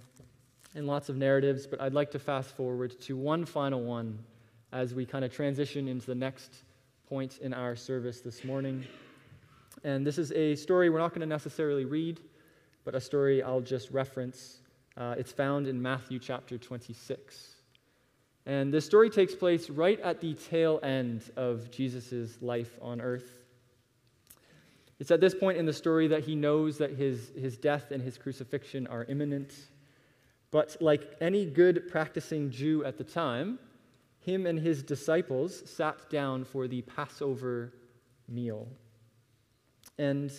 and 0.75 0.85
lots 0.85 1.09
of 1.09 1.17
narratives, 1.17 1.65
but 1.65 1.81
I'd 1.81 1.93
like 1.93 2.11
to 2.11 2.19
fast 2.19 2.55
forward 2.55 2.99
to 3.01 3.17
one 3.17 3.45
final 3.45 3.83
one 3.83 4.19
as 4.71 4.93
we 4.93 5.05
kind 5.05 5.25
of 5.25 5.33
transition 5.33 5.87
into 5.87 6.05
the 6.05 6.15
next 6.15 6.63
point 7.09 7.39
in 7.39 7.53
our 7.53 7.75
service 7.75 8.21
this 8.21 8.43
morning. 8.43 8.85
And 9.83 10.05
this 10.05 10.19
is 10.19 10.31
a 10.33 10.55
story 10.55 10.89
we're 10.89 10.99
not 10.99 11.09
going 11.09 11.21
to 11.21 11.27
necessarily 11.27 11.85
read, 11.85 12.19
but 12.85 12.93
a 12.93 13.01
story 13.01 13.41
I'll 13.41 13.61
just 13.61 13.89
reference. 13.89 14.59
Uh, 14.95 15.15
it's 15.17 15.31
found 15.31 15.67
in 15.67 15.81
Matthew 15.81 16.19
chapter 16.19 16.57
26. 16.57 17.55
And 18.45 18.73
this 18.73 18.85
story 18.85 19.09
takes 19.09 19.33
place 19.33 19.69
right 19.69 19.99
at 20.01 20.21
the 20.21 20.35
tail 20.35 20.79
end 20.83 21.23
of 21.35 21.71
Jesus' 21.71 22.37
life 22.41 22.77
on 22.81 23.01
earth. 23.01 23.46
It's 24.99 25.11
at 25.11 25.21
this 25.21 25.35
point 25.35 25.57
in 25.57 25.65
the 25.65 25.73
story 25.73 26.07
that 26.07 26.23
he 26.23 26.35
knows 26.35 26.77
that 26.79 26.91
his, 26.91 27.31
his 27.37 27.57
death 27.57 27.91
and 27.91 28.01
his 28.01 28.17
crucifixion 28.17 28.87
are 28.87 29.05
imminent. 29.05 29.53
But 30.49 30.77
like 30.81 31.15
any 31.21 31.45
good 31.45 31.87
practicing 31.87 32.49
Jew 32.49 32.83
at 32.83 32.97
the 32.97 33.03
time, 33.03 33.59
him 34.19 34.45
and 34.45 34.59
his 34.59 34.81
disciples 34.81 35.69
sat 35.69 36.09
down 36.09 36.43
for 36.43 36.67
the 36.67 36.81
Passover 36.81 37.73
meal. 38.27 38.67
And 39.99 40.31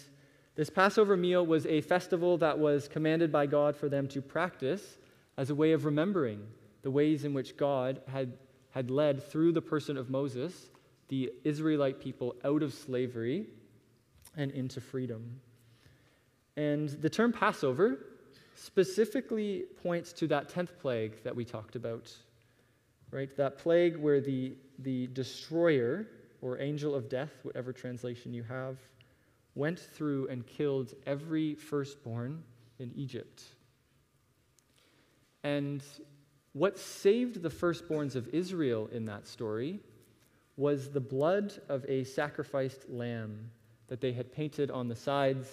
this 0.56 0.70
Passover 0.70 1.16
meal 1.16 1.46
was 1.46 1.66
a 1.66 1.80
festival 1.82 2.36
that 2.38 2.58
was 2.58 2.88
commanded 2.88 3.30
by 3.30 3.46
God 3.46 3.76
for 3.76 3.88
them 3.88 4.08
to 4.08 4.20
practice 4.20 4.98
as 5.36 5.50
a 5.50 5.54
way 5.54 5.72
of 5.72 5.84
remembering 5.84 6.44
the 6.82 6.90
ways 6.90 7.24
in 7.24 7.32
which 7.32 7.56
God 7.56 8.00
had, 8.08 8.32
had 8.70 8.90
led 8.90 9.22
through 9.22 9.52
the 9.52 9.62
person 9.62 9.96
of 9.96 10.10
Moses 10.10 10.70
the 11.08 11.32
Israelite 11.44 12.00
people 12.00 12.34
out 12.44 12.62
of 12.62 12.74
slavery 12.74 13.46
and 14.38 14.50
into 14.52 14.80
freedom. 14.80 15.40
And 16.56 16.88
the 16.88 17.10
term 17.10 17.32
Passover 17.32 18.06
specifically 18.54 19.64
points 19.82 20.12
to 20.14 20.26
that 20.28 20.48
10th 20.48 20.78
plague 20.80 21.22
that 21.22 21.36
we 21.36 21.44
talked 21.44 21.76
about, 21.76 22.12
right? 23.10 23.36
That 23.36 23.58
plague 23.58 23.96
where 23.96 24.20
the, 24.20 24.56
the 24.78 25.08
destroyer 25.08 26.06
or 26.40 26.58
angel 26.60 26.94
of 26.94 27.08
death, 27.08 27.32
whatever 27.42 27.72
translation 27.72 28.32
you 28.32 28.42
have, 28.44 28.78
went 29.54 29.78
through 29.78 30.28
and 30.28 30.46
killed 30.46 30.94
every 31.06 31.54
firstborn 31.54 32.42
in 32.78 32.92
Egypt. 32.94 33.42
And 35.42 35.82
what 36.52 36.78
saved 36.78 37.42
the 37.42 37.48
firstborns 37.48 38.14
of 38.14 38.28
Israel 38.28 38.88
in 38.92 39.04
that 39.06 39.26
story 39.26 39.80
was 40.56 40.90
the 40.90 41.00
blood 41.00 41.52
of 41.68 41.84
a 41.88 42.04
sacrificed 42.04 42.88
lamb 42.88 43.50
that 43.88 44.00
they 44.00 44.12
had 44.12 44.32
painted 44.32 44.70
on 44.70 44.88
the 44.88 44.96
sides 44.96 45.48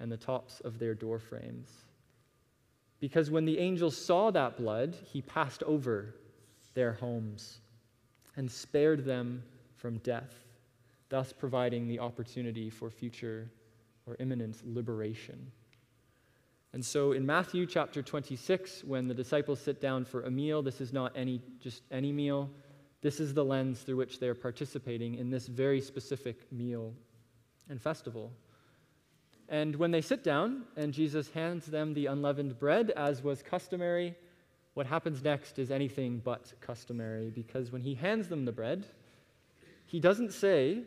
and 0.00 0.10
the 0.10 0.16
tops 0.16 0.60
of 0.60 0.78
their 0.78 0.94
door 0.94 1.18
frames. 1.18 1.70
Because 3.00 3.30
when 3.30 3.44
the 3.44 3.58
angel 3.58 3.90
saw 3.90 4.30
that 4.30 4.56
blood, 4.56 4.96
he 5.10 5.22
passed 5.22 5.62
over 5.62 6.14
their 6.74 6.92
homes 6.92 7.60
and 8.36 8.50
spared 8.50 9.04
them 9.04 9.42
from 9.76 9.98
death, 9.98 10.34
thus 11.08 11.32
providing 11.32 11.88
the 11.88 11.98
opportunity 11.98 12.68
for 12.68 12.90
future 12.90 13.50
or 14.06 14.16
imminent 14.18 14.56
liberation. 14.64 15.50
And 16.72 16.84
so 16.84 17.12
in 17.12 17.26
Matthew 17.26 17.66
chapter 17.66 18.02
26, 18.02 18.84
when 18.84 19.08
the 19.08 19.14
disciples 19.14 19.60
sit 19.60 19.80
down 19.80 20.04
for 20.04 20.22
a 20.22 20.30
meal, 20.30 20.62
this 20.62 20.80
is 20.80 20.92
not 20.92 21.12
any 21.16 21.40
just 21.58 21.82
any 21.90 22.12
meal. 22.12 22.48
This 23.02 23.18
is 23.18 23.34
the 23.34 23.44
lens 23.44 23.80
through 23.80 23.96
which 23.96 24.20
they're 24.20 24.34
participating 24.34 25.14
in 25.14 25.30
this 25.30 25.46
very 25.46 25.80
specific 25.80 26.52
meal 26.52 26.92
and 27.70 27.80
festival. 27.80 28.30
And 29.48 29.74
when 29.76 29.90
they 29.90 30.02
sit 30.02 30.22
down 30.22 30.64
and 30.76 30.92
Jesus 30.92 31.30
hands 31.30 31.66
them 31.66 31.94
the 31.94 32.06
unleavened 32.06 32.58
bread, 32.58 32.90
as 32.90 33.22
was 33.22 33.42
customary, 33.42 34.14
what 34.74 34.86
happens 34.86 35.22
next 35.22 35.58
is 35.58 35.70
anything 35.70 36.20
but 36.22 36.52
customary 36.60 37.30
because 37.30 37.72
when 37.72 37.82
he 37.82 37.94
hands 37.94 38.28
them 38.28 38.44
the 38.44 38.52
bread, 38.52 38.86
he 39.86 39.98
doesn't 39.98 40.32
say, 40.32 40.82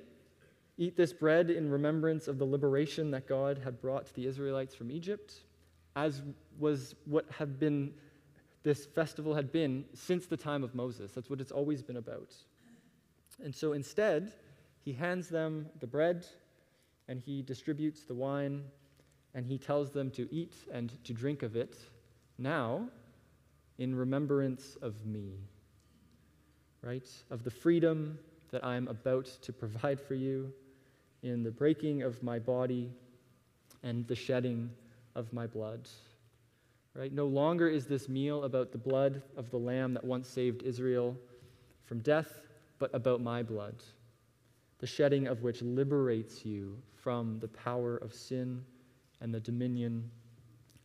Eat 0.75 0.97
this 0.97 1.13
bread 1.13 1.51
in 1.51 1.69
remembrance 1.69 2.27
of 2.27 2.39
the 2.39 2.45
liberation 2.45 3.11
that 3.11 3.27
God 3.27 3.59
had 3.63 3.79
brought 3.79 4.07
to 4.07 4.13
the 4.15 4.25
Israelites 4.25 4.73
from 4.73 4.89
Egypt 4.89 5.43
as 5.95 6.21
was 6.57 6.95
what 7.05 7.25
had 7.37 7.59
been 7.59 7.93
this 8.63 8.85
festival 8.85 9.35
had 9.35 9.51
been 9.51 9.85
since 9.93 10.25
the 10.25 10.37
time 10.37 10.63
of 10.63 10.73
Moses. 10.73 11.11
That's 11.11 11.29
what 11.29 11.41
it's 11.41 11.51
always 11.51 11.83
been 11.83 11.97
about. 11.97 12.33
And 13.43 13.53
so 13.53 13.73
instead, 13.73 14.33
he 14.83 14.93
hands 14.93 15.27
them 15.27 15.67
the 15.79 15.87
bread 15.87 16.25
and 17.13 17.21
he 17.21 17.43
distributes 17.43 18.01
the 18.05 18.13
wine 18.15 18.63
and 19.35 19.45
he 19.45 19.55
tells 19.55 19.91
them 19.91 20.09
to 20.09 20.27
eat 20.33 20.55
and 20.71 20.91
to 21.03 21.13
drink 21.13 21.43
of 21.43 21.55
it 21.55 21.77
now 22.39 22.89
in 23.77 23.93
remembrance 23.93 24.77
of 24.81 25.05
me, 25.05 25.33
right? 26.81 27.07
Of 27.29 27.43
the 27.43 27.51
freedom 27.51 28.17
that 28.49 28.65
I'm 28.65 28.87
about 28.87 29.25
to 29.43 29.53
provide 29.53 30.01
for 30.01 30.15
you 30.15 30.51
in 31.21 31.43
the 31.43 31.51
breaking 31.51 32.01
of 32.01 32.23
my 32.23 32.39
body 32.39 32.89
and 33.83 34.07
the 34.07 34.15
shedding 34.15 34.71
of 35.13 35.31
my 35.31 35.45
blood. 35.45 35.87
Right? 36.95 37.13
No 37.13 37.27
longer 37.27 37.69
is 37.69 37.85
this 37.85 38.09
meal 38.09 38.43
about 38.43 38.71
the 38.71 38.79
blood 38.79 39.21
of 39.37 39.51
the 39.51 39.59
lamb 39.59 39.93
that 39.93 40.03
once 40.03 40.27
saved 40.27 40.63
Israel 40.63 41.15
from 41.85 41.99
death, 41.99 42.41
but 42.79 42.89
about 42.95 43.21
my 43.21 43.43
blood, 43.43 43.75
the 44.83 44.87
shedding 44.87 45.27
of 45.27 45.43
which 45.43 45.61
liberates 45.61 46.43
you 46.45 46.77
from 46.93 47.39
the 47.39 47.47
power 47.47 47.95
of 47.95 48.13
sin 48.13 48.61
and 49.21 49.33
the 49.33 49.39
dominion 49.39 50.11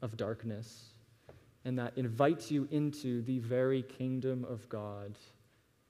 of 0.02 0.16
darkness, 0.16 0.90
and 1.64 1.76
that 1.76 1.92
invites 1.98 2.48
you 2.48 2.68
into 2.70 3.22
the 3.22 3.40
very 3.40 3.82
kingdom 3.82 4.46
of 4.48 4.68
God 4.68 5.18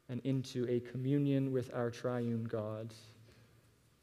and 0.09 0.23
into 0.25 0.67
a 0.71 0.81
communion 0.81 1.53
with 1.53 1.71
our 1.75 1.91
triune 1.91 2.45
God, 2.45 2.95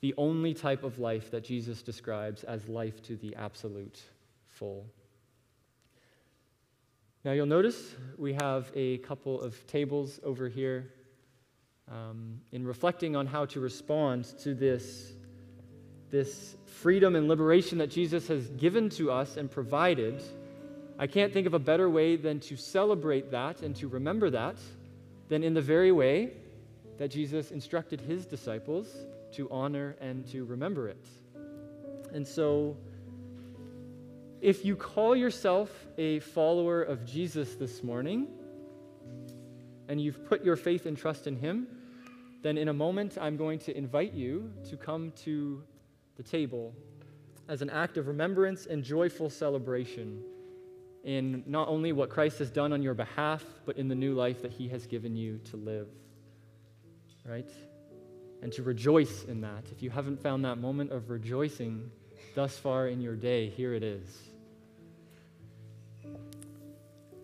the 0.01 0.13
only 0.19 0.53
type 0.53 0.83
of 0.83 0.99
life 0.99 1.31
that 1.31 1.43
Jesus 1.43 1.81
describes 1.81 2.43
as 2.43 2.69
life 2.69 3.01
to 3.05 3.15
the 3.15 3.35
absolute 3.35 4.03
full. 4.49 4.85
Now, 7.23 7.31
you'll 7.31 7.47
notice 7.47 7.95
we 8.19 8.33
have 8.33 8.71
a 8.75 8.99
couple 8.99 9.41
of 9.41 9.65
tables 9.65 10.19
over 10.23 10.47
here. 10.47 10.91
Um, 11.87 12.41
in 12.51 12.65
reflecting 12.65 13.15
on 13.15 13.27
how 13.27 13.45
to 13.45 13.59
respond 13.59 14.25
to 14.39 14.55
this, 14.55 15.13
this 16.09 16.55
freedom 16.65 17.15
and 17.15 17.27
liberation 17.27 17.77
that 17.77 17.91
Jesus 17.91 18.27
has 18.27 18.47
given 18.49 18.89
to 18.91 19.11
us 19.11 19.37
and 19.37 19.51
provided, 19.51 20.23
I 20.97 21.07
can't 21.07 21.31
think 21.31 21.45
of 21.45 21.53
a 21.53 21.59
better 21.59 21.89
way 21.89 22.15
than 22.15 22.39
to 22.41 22.57
celebrate 22.57 23.31
that 23.31 23.61
and 23.61 23.75
to 23.75 23.87
remember 23.87 24.29
that 24.31 24.57
than 25.29 25.43
in 25.43 25.53
the 25.53 25.61
very 25.61 25.91
way 25.91 26.31
that 26.97 27.09
Jesus 27.09 27.51
instructed 27.51 28.01
his 28.01 28.25
disciples 28.25 28.87
to 29.33 29.49
honor 29.51 29.95
and 29.99 30.25
to 30.27 30.45
remember 30.45 30.87
it. 30.87 31.05
And 32.13 32.25
so, 32.25 32.77
if 34.41 34.63
you 34.63 34.75
call 34.75 35.15
yourself 35.15 35.69
a 35.97 36.19
follower 36.19 36.81
of 36.81 37.05
Jesus 37.05 37.55
this 37.55 37.83
morning, 37.83 38.27
and 39.87 40.01
you've 40.01 40.25
put 40.25 40.43
your 40.43 40.55
faith 40.55 40.85
and 40.85 40.97
trust 40.97 41.27
in 41.27 41.35
Him, 41.35 41.67
then 42.41 42.57
in 42.57 42.67
a 42.67 42.73
moment 42.73 43.17
I'm 43.19 43.37
going 43.37 43.59
to 43.59 43.77
invite 43.77 44.13
you 44.13 44.51
to 44.69 44.77
come 44.77 45.11
to 45.23 45.63
the 46.15 46.23
table 46.23 46.73
as 47.47 47.61
an 47.61 47.69
act 47.69 47.97
of 47.97 48.07
remembrance 48.07 48.65
and 48.65 48.83
joyful 48.83 49.29
celebration 49.29 50.23
in 51.03 51.43
not 51.45 51.67
only 51.67 51.91
what 51.91 52.09
Christ 52.09 52.39
has 52.39 52.49
done 52.49 52.73
on 52.73 52.81
your 52.81 52.95
behalf, 52.95 53.43
but 53.65 53.77
in 53.77 53.87
the 53.87 53.95
new 53.95 54.13
life 54.13 54.41
that 54.41 54.51
He 54.51 54.67
has 54.69 54.87
given 54.87 55.15
you 55.15 55.39
to 55.51 55.57
live. 55.57 55.87
Right? 57.23 57.49
And 58.41 58.51
to 58.53 58.63
rejoice 58.63 59.23
in 59.23 59.41
that. 59.41 59.65
If 59.71 59.83
you 59.83 59.89
haven't 59.89 60.21
found 60.21 60.43
that 60.45 60.57
moment 60.57 60.91
of 60.91 61.09
rejoicing 61.09 61.91
thus 62.33 62.57
far 62.57 62.87
in 62.87 63.01
your 63.01 63.15
day, 63.15 63.49
here 63.49 63.73
it 63.73 63.83
is. 63.83 64.29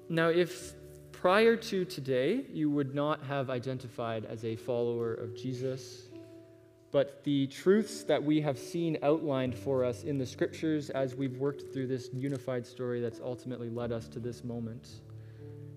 Now, 0.09 0.27
if 0.27 0.73
prior 1.21 1.55
to 1.55 1.85
today 1.85 2.43
you 2.51 2.67
would 2.71 2.95
not 2.95 3.21
have 3.23 3.51
identified 3.51 4.25
as 4.25 4.43
a 4.43 4.55
follower 4.55 5.13
of 5.13 5.35
Jesus, 5.35 6.09
but 6.91 7.23
the 7.23 7.45
truths 7.45 8.03
that 8.03 8.21
we 8.21 8.41
have 8.41 8.57
seen 8.57 8.97
outlined 9.03 9.55
for 9.55 9.85
us 9.85 10.03
in 10.03 10.17
the 10.17 10.25
scriptures 10.25 10.89
as 10.89 11.13
we've 11.13 11.37
worked 11.37 11.71
through 11.71 11.85
this 11.85 12.09
unified 12.11 12.65
story 12.65 12.99
that's 12.99 13.19
ultimately 13.23 13.69
led 13.69 13.91
us 13.91 14.07
to 14.07 14.19
this 14.19 14.43
moment 14.43 15.01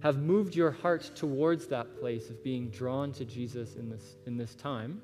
have 0.02 0.16
moved 0.16 0.56
your 0.56 0.70
heart 0.70 1.10
towards 1.14 1.66
that 1.66 2.00
place 2.00 2.30
of 2.30 2.42
being 2.42 2.70
drawn 2.70 3.12
to 3.12 3.26
Jesus 3.26 3.74
in 3.76 3.90
this, 3.90 4.16
in 4.26 4.38
this 4.38 4.54
time, 4.54 5.02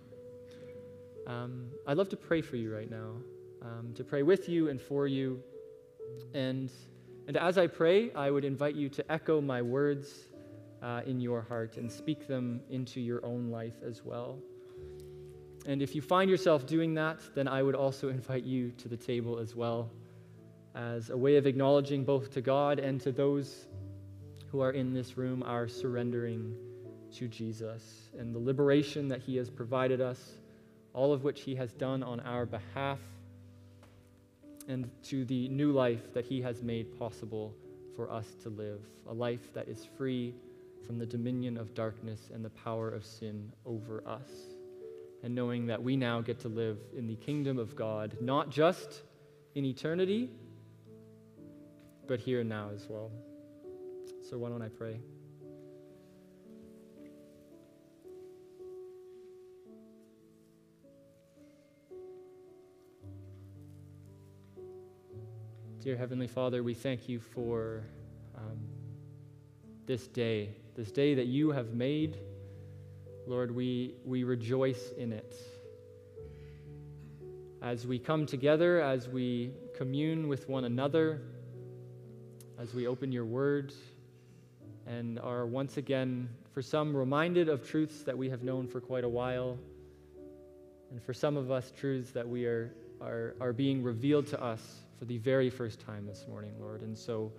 um, 1.27 1.67
I'd 1.87 1.99
love 1.99 2.09
to 2.11 2.17
pray 2.17 2.41
for 2.41 2.57
you 2.57 2.75
right 2.75 2.91
now, 2.91 3.13
um, 3.61 3.93
to 3.95 4.05
pray 4.05 4.23
with 4.23 4.49
you 4.49 4.71
and 4.71 4.81
for 4.81 5.07
you. 5.07 5.43
And, 6.33 6.71
and 7.29 7.37
as 7.37 7.59
I 7.59 7.67
pray, 7.67 8.11
I 8.15 8.31
would 8.31 8.45
invite 8.45 8.75
you 8.75 8.89
to 8.91 9.13
echo 9.13 9.41
my 9.43 9.61
words 9.61 10.30
uh, 10.83 11.03
in 11.07 11.21
your 11.21 11.43
heart 11.43 11.77
and 11.77 11.91
speak 11.91 12.27
them 12.27 12.61
into 12.71 13.01
your 13.01 13.25
own 13.25 13.51
life 13.51 13.77
as 13.87 14.05
well. 14.05 14.39
And 15.67 15.83
if 15.83 15.95
you 15.95 16.01
find 16.01 16.31
yourself 16.31 16.67
doing 16.67 16.95
that, 16.95 17.21
then 17.35 17.47
I 17.47 17.63
would 17.63 17.75
also 17.75 18.09
invite 18.09 18.45
you 18.45 18.71
to 18.79 18.89
the 18.89 18.97
table 18.97 19.39
as 19.39 19.55
well 19.55 19.91
as 20.75 21.11
a 21.11 21.17
way 21.17 21.37
of 21.37 21.47
acknowledging 21.47 22.05
both 22.05 22.31
to 22.33 22.41
God 22.41 22.79
and 22.79 23.01
to 23.03 23.13
those 23.13 23.67
who 24.51 24.61
are 24.61 24.71
in 24.71 24.95
this 24.95 25.17
room 25.17 25.43
our 25.43 25.69
surrendering 25.69 26.57
to 27.13 27.29
Jesus 27.29 28.11
and 28.19 28.35
the 28.35 28.39
liberation 28.39 29.09
that 29.09 29.21
He 29.21 29.37
has 29.37 29.51
provided 29.51 30.01
us, 30.01 30.39
all 30.95 31.13
of 31.13 31.25
which 31.25 31.43
He 31.43 31.55
has 31.57 31.73
done 31.75 32.03
on 32.03 32.21
our 32.21 32.47
behalf, 32.47 32.99
and 34.69 34.89
to 35.05 35.25
the 35.25 35.49
new 35.49 35.73
life 35.73 36.15
that 36.15 36.25
He 36.25 36.41
has 36.41 36.63
made 36.63 36.99
possible 36.99 37.55
for 37.97 38.11
us 38.11 38.27
to 38.43 38.49
live 38.49 38.81
a 39.09 39.13
life 39.13 39.53
that 39.53 39.69
is 39.69 39.85
free 39.99 40.35
from 40.87 40.99
the 40.99 41.07
dominion 41.07 41.57
of 41.57 41.75
darkness 41.75 42.31
and 42.33 42.45
the 42.45 42.51
power 42.51 42.91
of 42.91 43.05
sin 43.05 43.53
over 43.65 44.03
us. 44.07 44.31
And 45.23 45.35
knowing 45.35 45.67
that 45.67 45.83
we 45.83 45.97
now 45.97 46.21
get 46.21 46.41
to 46.41 46.49
live 46.49 46.79
in 46.97 47.07
the 47.07 47.17
kingdom 47.17 47.59
of 47.59 47.77
God, 47.77 48.17
not 48.21 48.51
just 48.51 49.03
in 49.55 49.65
eternity, 49.65 50.31
but 52.07 52.21
here 52.21 52.41
and 52.41 52.49
now 52.49 52.71
as 52.75 52.87
well. 52.89 53.11
So, 54.29 54.39
why 54.39 54.49
don't 54.49 54.63
I 54.63 54.69
pray? 54.69 55.01
Dear 65.83 65.97
Heavenly 65.97 66.27
Father, 66.27 66.63
we 66.63 66.75
thank 66.75 67.09
you 67.09 67.19
for 67.19 67.85
um, 68.37 68.59
this 69.87 70.07
day, 70.09 70.51
this 70.77 70.91
day 70.91 71.15
that 71.15 71.27
you 71.27 71.51
have 71.51 71.73
made. 71.73 72.19
Lord, 73.27 73.55
we, 73.55 73.95
we 74.05 74.25
rejoice 74.25 74.93
in 74.97 75.13
it. 75.13 75.35
As 77.63 77.87
we 77.87 77.99
come 77.99 78.27
together, 78.27 78.81
as 78.81 79.09
we 79.09 79.53
commune 79.77 80.29
with 80.29 80.49
one 80.49 80.65
another, 80.65 81.23
as 82.59 82.75
we 82.75 82.87
open 82.87 83.13
your 83.13 83.25
word, 83.25 83.73
and 84.87 85.19
are 85.21 85.47
once 85.47 85.77
again, 85.77 86.29
for 86.53 86.63
some, 86.63 86.97
reminded 86.97 87.49
of 87.49 87.67
truths 87.67 88.03
that 88.03 88.17
we 88.17 88.29
have 88.31 88.43
known 88.43 88.67
for 88.67 88.81
quite 88.81 89.05
a 89.05 89.09
while, 89.09 89.59
and 90.91 91.03
for 91.03 91.15
some 91.15 91.37
of 91.37 91.51
us, 91.51 91.73
truths 91.79 92.11
that 92.11 92.29
we 92.29 92.47
are, 92.47 92.75
are, 93.01 93.37
are 93.41 93.53
being 93.53 93.83
revealed 93.83 94.27
to 94.29 94.43
us 94.43 94.81
for 94.99 95.05
the 95.05 95.19
very 95.19 95.49
first 95.49 95.81
time 95.81 96.07
this 96.07 96.27
morning, 96.29 96.53
Lord. 96.59 96.83
And 96.83 96.99
so, 96.99 97.33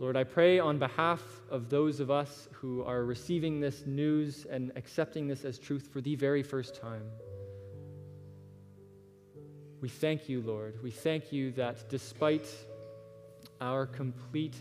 Lord, 0.00 0.16
I 0.16 0.22
pray 0.22 0.60
on 0.60 0.78
behalf 0.78 1.22
of 1.50 1.68
those 1.68 1.98
of 1.98 2.08
us 2.08 2.48
who 2.52 2.84
are 2.84 3.04
receiving 3.04 3.58
this 3.58 3.84
news 3.84 4.46
and 4.48 4.70
accepting 4.76 5.26
this 5.26 5.44
as 5.44 5.58
truth 5.58 5.88
for 5.92 6.00
the 6.00 6.14
very 6.14 6.42
first 6.42 6.80
time. 6.80 7.02
We 9.80 9.88
thank 9.88 10.28
you, 10.28 10.40
Lord. 10.40 10.80
We 10.84 10.92
thank 10.92 11.32
you 11.32 11.50
that 11.52 11.88
despite 11.88 12.48
our 13.60 13.86
complete 13.86 14.56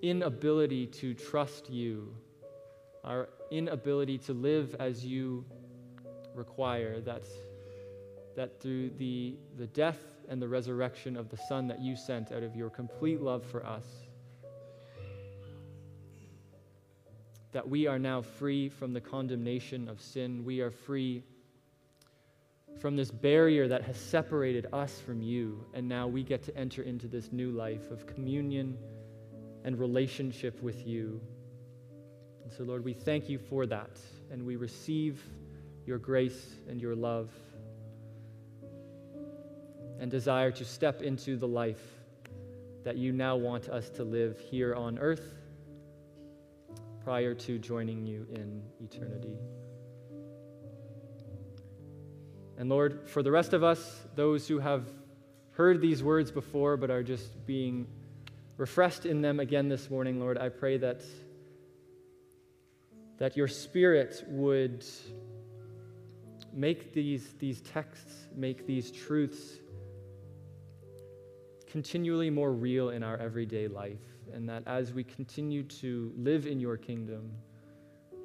inability 0.00 0.86
to 0.86 1.12
trust 1.12 1.68
you, 1.68 2.14
our 3.04 3.28
inability 3.50 4.16
to 4.18 4.32
live 4.32 4.74
as 4.78 5.04
you 5.04 5.44
require, 6.34 7.00
that 7.00 7.24
that 8.38 8.60
through 8.60 8.88
the, 8.98 9.34
the 9.56 9.66
death 9.66 9.98
and 10.28 10.40
the 10.40 10.48
resurrection 10.48 11.16
of 11.16 11.28
the 11.30 11.36
Son 11.36 11.68
that 11.68 11.80
you 11.80 11.96
sent 11.96 12.32
out 12.32 12.42
of 12.42 12.54
your 12.54 12.70
complete 12.70 13.20
love 13.20 13.44
for 13.44 13.64
us, 13.64 13.84
that 17.52 17.68
we 17.68 17.86
are 17.86 17.98
now 17.98 18.20
free 18.20 18.68
from 18.68 18.92
the 18.92 19.00
condemnation 19.00 19.88
of 19.88 20.00
sin. 20.00 20.44
We 20.44 20.60
are 20.60 20.70
free 20.70 21.22
from 22.78 22.94
this 22.94 23.10
barrier 23.10 23.66
that 23.68 23.82
has 23.82 23.96
separated 23.96 24.66
us 24.72 25.00
from 25.00 25.22
you, 25.22 25.64
and 25.74 25.88
now 25.88 26.06
we 26.06 26.22
get 26.22 26.42
to 26.44 26.56
enter 26.56 26.82
into 26.82 27.08
this 27.08 27.32
new 27.32 27.50
life 27.50 27.90
of 27.90 28.06
communion 28.06 28.76
and 29.64 29.78
relationship 29.78 30.62
with 30.62 30.86
you. 30.86 31.20
And 32.44 32.52
so, 32.52 32.64
Lord, 32.64 32.84
we 32.84 32.92
thank 32.92 33.28
you 33.28 33.38
for 33.38 33.66
that, 33.66 33.98
and 34.30 34.44
we 34.44 34.56
receive 34.56 35.22
your 35.86 35.98
grace 35.98 36.56
and 36.68 36.80
your 36.80 36.94
love 36.94 37.30
and 39.98 40.10
desire 40.10 40.50
to 40.52 40.64
step 40.64 41.02
into 41.02 41.36
the 41.36 41.48
life 41.48 41.82
that 42.84 42.96
you 42.96 43.12
now 43.12 43.36
want 43.36 43.68
us 43.68 43.90
to 43.90 44.04
live 44.04 44.38
here 44.38 44.74
on 44.74 44.98
earth 44.98 45.34
prior 47.04 47.34
to 47.34 47.58
joining 47.58 48.06
you 48.06 48.26
in 48.34 48.62
eternity. 48.80 49.36
And 52.56 52.68
Lord, 52.68 53.08
for 53.08 53.22
the 53.22 53.30
rest 53.30 53.52
of 53.52 53.62
us, 53.62 54.06
those 54.14 54.48
who 54.48 54.58
have 54.58 54.86
heard 55.52 55.80
these 55.80 56.02
words 56.02 56.30
before 56.30 56.76
but 56.76 56.90
are 56.90 57.02
just 57.02 57.46
being 57.46 57.86
refreshed 58.56 59.06
in 59.06 59.22
them 59.22 59.40
again 59.40 59.68
this 59.68 59.90
morning, 59.90 60.18
Lord, 60.18 60.38
I 60.38 60.48
pray 60.48 60.76
that, 60.78 61.02
that 63.18 63.36
your 63.36 63.48
Spirit 63.48 64.24
would 64.28 64.84
make 66.52 66.92
these, 66.92 67.34
these 67.38 67.60
texts, 67.60 68.28
make 68.34 68.66
these 68.66 68.90
truths 68.90 69.58
continually 71.68 72.30
more 72.30 72.52
real 72.52 72.90
in 72.90 73.02
our 73.02 73.16
everyday 73.18 73.68
life. 73.68 73.98
and 74.32 74.46
that 74.46 74.62
as 74.66 74.92
we 74.92 75.02
continue 75.02 75.62
to 75.62 76.12
live 76.14 76.46
in 76.46 76.60
your 76.60 76.76
kingdom, 76.76 77.30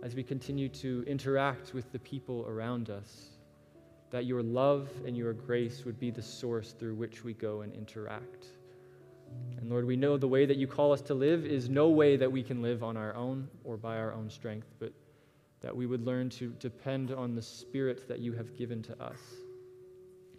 as 0.04 0.16
we 0.16 0.22
continue 0.22 0.68
to 0.68 1.02
interact 1.08 1.74
with 1.74 1.90
the 1.94 2.00
people 2.00 2.46
around 2.46 2.90
us, 2.90 3.38
that 4.12 4.26
your 4.26 4.44
love 4.44 4.90
and 5.06 5.16
your 5.16 5.32
grace 5.32 5.86
would 5.86 5.98
be 5.98 6.12
the 6.12 6.22
source 6.22 6.74
through 6.74 6.94
which 6.94 7.24
we 7.24 7.34
go 7.34 7.62
and 7.62 7.74
interact. 7.74 8.48
And 9.58 9.70
Lord, 9.70 9.86
we 9.86 9.96
know 9.96 10.18
the 10.18 10.28
way 10.28 10.46
that 10.46 10.58
you 10.58 10.68
call 10.68 10.92
us 10.92 11.02
to 11.04 11.14
live 11.14 11.46
is 11.46 11.70
no 11.70 11.88
way 11.88 12.18
that 12.18 12.32
we 12.32 12.44
can 12.44 12.62
live 12.62 12.84
on 12.84 12.98
our 12.98 13.16
own 13.16 13.48
or 13.64 13.78
by 13.78 13.98
our 13.98 14.12
own 14.12 14.30
strength, 14.30 14.68
but 14.80 14.92
that 15.62 15.74
we 15.74 15.86
would 15.86 16.06
learn 16.06 16.30
to 16.32 16.50
depend 16.60 17.12
on 17.12 17.34
the 17.34 17.42
Spirit 17.42 18.10
that 18.10 18.20
you 18.20 18.34
have 18.34 18.58
given 18.58 18.84
to 18.84 19.02
us, 19.02 19.22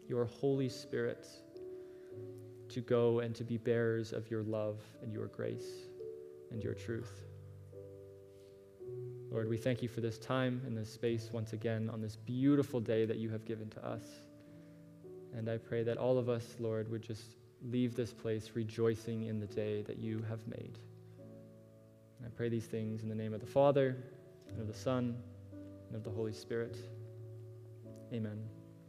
your 0.07 0.27
Holy 0.27 0.69
Spirit, 0.69 1.27
to 2.75 2.81
go 2.81 3.21
and 3.21 3.35
to 3.37 3.45
be 3.45 3.57
bearers 3.57 4.13
of 4.13 4.31
your 4.31 4.43
love 4.43 4.81
and 5.03 5.13
your 5.13 5.29
grace 5.29 5.89
and 6.51 6.63
your 6.63 6.75
truth. 6.75 7.23
Lord, 9.31 9.49
we 9.49 9.57
thank 9.57 9.83
you 9.83 9.89
for 9.89 10.01
this 10.01 10.19
time 10.19 10.61
and 10.67 10.77
this 10.77 10.93
space 10.93 11.31
once 11.33 11.53
again 11.53 11.89
on 11.93 12.01
this 12.01 12.17
beautiful 12.17 12.81
day 12.81 13.05
that 13.07 13.17
you 13.17 13.31
have 13.31 13.45
given 13.45 13.71
to 13.71 13.87
us. 13.87 14.03
And 15.37 15.49
I 15.49 15.57
pray 15.57 15.83
that 15.85 15.99
all 15.99 16.19
of 16.19 16.29
us, 16.29 16.57
Lord, 16.59 16.91
would 16.91 17.03
just 17.03 17.37
leave 17.63 17.97
this 17.97 18.13
place 18.13 18.51
rejoicing 18.55 19.27
in 19.27 19.41
the 19.41 19.47
day 19.47 19.83
that 19.83 19.99
you 19.99 20.25
have 20.29 20.47
made. 20.47 20.79
And 22.19 22.27
I 22.27 22.31
pray 22.37 22.49
these 22.49 22.67
things 22.67 23.03
in 23.03 23.09
the 23.09 23.15
name 23.15 23.35
of 23.35 23.41
the 23.41 23.47
Father, 23.47 23.97
and 24.49 24.61
of 24.61 24.67
the 24.67 24.79
Son, 24.79 25.17
and 25.89 25.97
of 25.97 26.05
the 26.05 26.11
Holy 26.11 26.33
Spirit. 26.33 26.77
Amen. 28.13 28.54